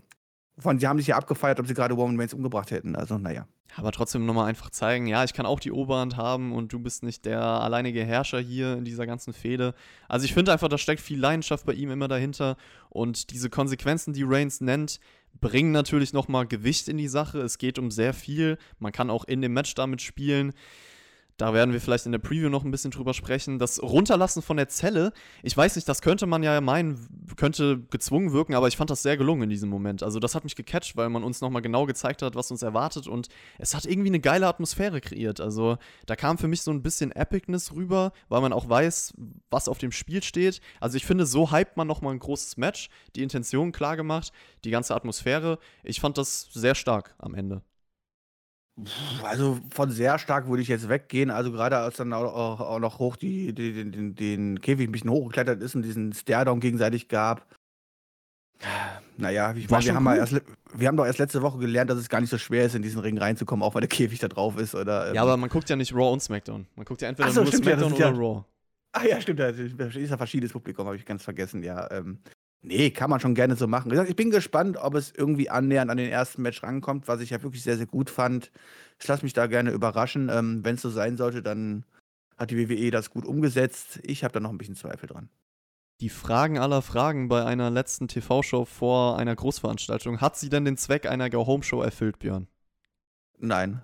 [0.57, 2.95] von, sie haben sich ja abgefeiert, ob sie gerade Roman Reigns umgebracht hätten.
[2.95, 3.47] Also, naja.
[3.75, 7.01] Aber trotzdem nochmal einfach zeigen, ja, ich kann auch die Oberhand haben und du bist
[7.01, 9.73] nicht der alleinige Herrscher hier in dieser ganzen Fehde.
[10.07, 12.55] Also ich finde einfach, da steckt viel Leidenschaft bei ihm immer dahinter.
[12.89, 14.99] Und diese Konsequenzen, die Reigns nennt,
[15.41, 17.39] bringen natürlich nochmal Gewicht in die Sache.
[17.39, 18.59] Es geht um sehr viel.
[18.77, 20.53] Man kann auch in dem Match damit spielen.
[21.37, 23.57] Da werden wir vielleicht in der Preview noch ein bisschen drüber sprechen.
[23.57, 26.99] Das Runterlassen von der Zelle, ich weiß nicht, das könnte man ja meinen,
[27.37, 30.03] könnte gezwungen wirken, aber ich fand das sehr gelungen in diesem Moment.
[30.03, 33.07] Also das hat mich gecatcht, weil man uns nochmal genau gezeigt hat, was uns erwartet
[33.07, 35.41] und es hat irgendwie eine geile Atmosphäre kreiert.
[35.41, 39.15] Also da kam für mich so ein bisschen Epicness rüber, weil man auch weiß,
[39.49, 40.61] was auf dem Spiel steht.
[40.79, 44.31] Also ich finde, so hypt man nochmal ein großes Match, die Intention klar gemacht,
[44.63, 45.57] die ganze Atmosphäre.
[45.83, 47.63] Ich fand das sehr stark am Ende.
[49.23, 51.29] Also von sehr stark würde ich jetzt weggehen.
[51.29, 54.91] Also gerade als dann auch, auch noch hoch die, die, den, den, den Käfig ein
[54.91, 57.45] bisschen hochgeklettert ist und diesen Stairdown gegenseitig gab.
[59.17, 60.41] Naja, ich meine, wir haben, erst,
[60.73, 62.81] wir haben doch erst letzte Woche gelernt, dass es gar nicht so schwer ist, in
[62.81, 64.73] diesen Ring reinzukommen, auch weil der Käfig da drauf ist.
[64.73, 66.65] Oder, ähm ja, aber man guckt ja nicht Raw und SmackDown.
[66.75, 68.43] Man guckt ja entweder so, nur SmackDown ja, oder ja, Raw.
[68.93, 71.89] Ach ja, stimmt, das ist ja verschiedenes Publikum, habe ich ganz vergessen, ja.
[71.91, 72.19] Ähm,
[72.65, 73.91] Nee, kann man schon gerne so machen.
[74.07, 77.43] Ich bin gespannt, ob es irgendwie annähernd an den ersten Match rankommt, was ich ja
[77.43, 78.51] wirklich sehr, sehr gut fand.
[79.01, 80.29] Ich lasse mich da gerne überraschen.
[80.31, 81.83] Ähm, Wenn es so sein sollte, dann
[82.37, 83.99] hat die WWE das gut umgesetzt.
[84.03, 85.29] Ich habe da noch ein bisschen Zweifel dran.
[85.99, 90.21] Die Fragen aller Fragen bei einer letzten TV-Show vor einer Großveranstaltung.
[90.21, 92.47] Hat sie denn den Zweck einer Go-Home-Show erfüllt, Björn?
[93.39, 93.83] Nein.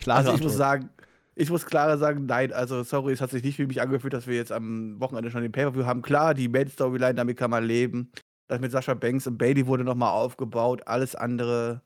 [0.00, 0.88] Klar, also ich muss sagen,
[1.34, 4.26] Ich muss klar sagen, nein, also sorry, es hat sich nicht für mich angefühlt, dass
[4.26, 6.02] wir jetzt am Wochenende schon den Pay-Per-View haben.
[6.02, 8.12] Klar, die Main-Storyline, damit kann man leben.
[8.48, 10.82] Das mit Sascha Banks und Bailey wurde nochmal aufgebaut.
[10.86, 11.80] Alles andere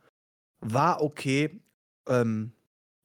[0.61, 1.61] war okay,
[2.09, 2.53] ähm,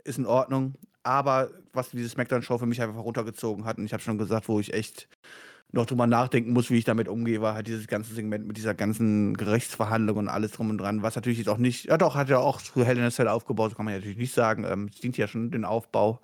[0.03, 0.73] ist in Ordnung.
[1.03, 4.59] Aber was diese Smackdown-Show für mich einfach runtergezogen hat, und ich habe schon gesagt, wo
[4.59, 5.07] ich echt
[5.73, 8.73] noch drüber nachdenken muss, wie ich damit umgehe, war halt dieses ganze Segment mit dieser
[8.73, 12.29] ganzen Gerichtsverhandlung und alles drum und dran, was natürlich jetzt auch nicht, ja doch, hat
[12.29, 14.89] ja auch zu Hell in a Cell aufgebaut, kann man ja natürlich nicht sagen, ähm,
[14.93, 16.19] es dient ja schon den Aufbau,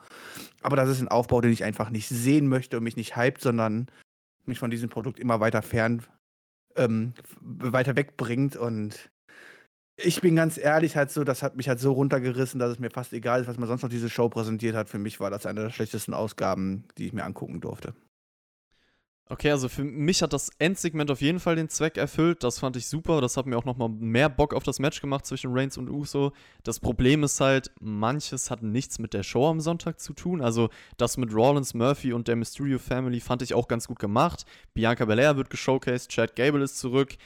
[0.62, 3.42] aber das ist ein Aufbau, den ich einfach nicht sehen möchte und mich nicht hypt,
[3.42, 3.88] sondern
[4.46, 6.04] mich von diesem Produkt immer weiter fern,
[6.76, 9.10] ähm, weiter wegbringt und
[10.00, 12.92] ich bin ganz ehrlich halt so, das hat mich halt so runtergerissen, dass es mir
[12.92, 14.90] fast egal ist, was man sonst noch diese Show präsentiert hat.
[14.90, 17.96] Für mich war das eine der schlechtesten Ausgaben, die ich mir angucken durfte.
[19.30, 22.44] Okay, also für mich hat das Endsegment auf jeden Fall den Zweck erfüllt.
[22.44, 23.20] Das fand ich super.
[23.20, 26.32] Das hat mir auch nochmal mehr Bock auf das Match gemacht zwischen Reigns und Uso.
[26.64, 30.42] Das Problem ist halt, manches hat nichts mit der Show am Sonntag zu tun.
[30.42, 34.46] Also das mit Rollins, Murphy und der Mysterio Family fand ich auch ganz gut gemacht.
[34.74, 37.18] Bianca Belair wird geshowcased, Chad Gable ist zurück.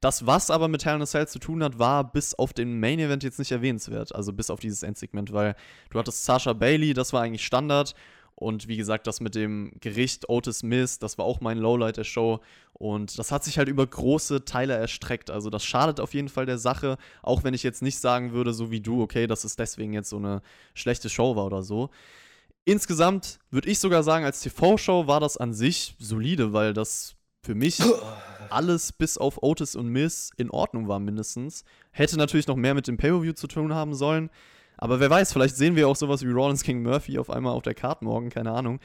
[0.00, 2.78] Das, was aber mit Hell in a Cell zu tun hat, war bis auf den
[2.78, 4.14] Main Event jetzt nicht erwähnenswert.
[4.14, 5.56] Also bis auf dieses Endsegment, weil
[5.88, 7.94] du hattest Sasha Bailey, das war eigentlich Standard.
[8.36, 12.04] Und wie gesagt, das mit dem Gericht Otis Miss, das war auch mein Lowlight der
[12.04, 12.40] Show.
[12.74, 15.30] Und das hat sich halt über große Teile erstreckt.
[15.30, 18.52] Also das schadet auf jeden Fall der Sache, auch wenn ich jetzt nicht sagen würde,
[18.52, 20.42] so wie du, okay, dass es deswegen jetzt so eine
[20.74, 21.88] schlechte Show war oder so.
[22.66, 27.54] Insgesamt würde ich sogar sagen, als TV-Show war das an sich solide, weil das für
[27.54, 27.80] mich
[28.50, 31.64] alles bis auf Otis und Miss in Ordnung war mindestens.
[31.90, 34.28] Hätte natürlich noch mehr mit dem Pay-Per-View zu tun haben sollen.
[34.78, 37.62] Aber wer weiß, vielleicht sehen wir auch sowas wie Rollins King Murphy auf einmal auf
[37.62, 38.80] der Karte morgen, keine Ahnung.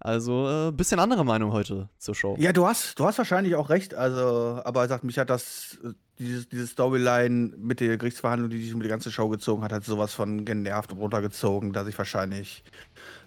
[0.00, 2.36] Also, äh, bisschen andere Meinung heute zur Show.
[2.38, 3.94] Ja, du hast, du hast wahrscheinlich auch recht.
[3.94, 8.62] Also, aber er sagt, mich hat das, äh, dieses, diese Storyline mit der Gerichtsverhandlung, die
[8.62, 11.96] sich um die ganze Show gezogen hat, hat sowas von genervt und runtergezogen, dass ich
[11.96, 12.64] wahrscheinlich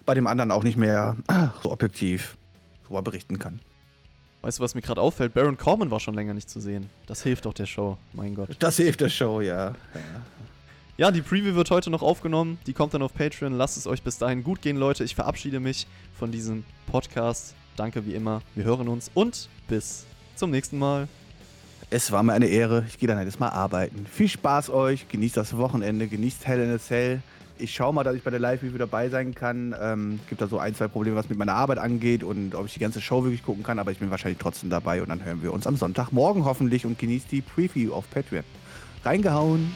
[0.06, 1.16] bei dem anderen auch nicht mehr
[1.62, 2.36] so objektiv
[2.84, 3.60] darüber berichten kann.
[4.42, 5.34] Weißt du, was mir gerade auffällt?
[5.34, 6.88] Baron Corbin war schon länger nicht zu sehen.
[7.06, 8.50] Das hilft doch der Show, mein Gott.
[8.60, 9.70] Das hilft der Show, ja.
[9.70, 9.74] ja.
[11.00, 12.58] Ja, die Preview wird heute noch aufgenommen.
[12.66, 13.52] Die kommt dann auf Patreon.
[13.52, 15.04] Lasst es euch bis dahin gut gehen, Leute.
[15.04, 15.86] Ich verabschiede mich
[16.18, 17.54] von diesem Podcast.
[17.76, 18.42] Danke wie immer.
[18.56, 21.06] Wir hören uns und bis zum nächsten Mal.
[21.88, 22.84] Es war mir eine Ehre.
[22.88, 24.06] Ich gehe dann jetzt mal arbeiten.
[24.12, 25.06] Viel Spaß euch.
[25.08, 26.08] Genießt das Wochenende.
[26.08, 27.22] Genießt Hell in a Cell.
[27.58, 29.76] Ich schaue mal, dass ich bei der Live-Review dabei sein kann.
[29.80, 32.74] Ähm, gibt da so ein, zwei Probleme, was mit meiner Arbeit angeht und ob ich
[32.74, 33.78] die ganze Show wirklich gucken kann.
[33.78, 36.98] Aber ich bin wahrscheinlich trotzdem dabei und dann hören wir uns am Sonntagmorgen hoffentlich und
[36.98, 38.42] genießt die Preview auf Patreon.
[39.04, 39.72] Reingehauen.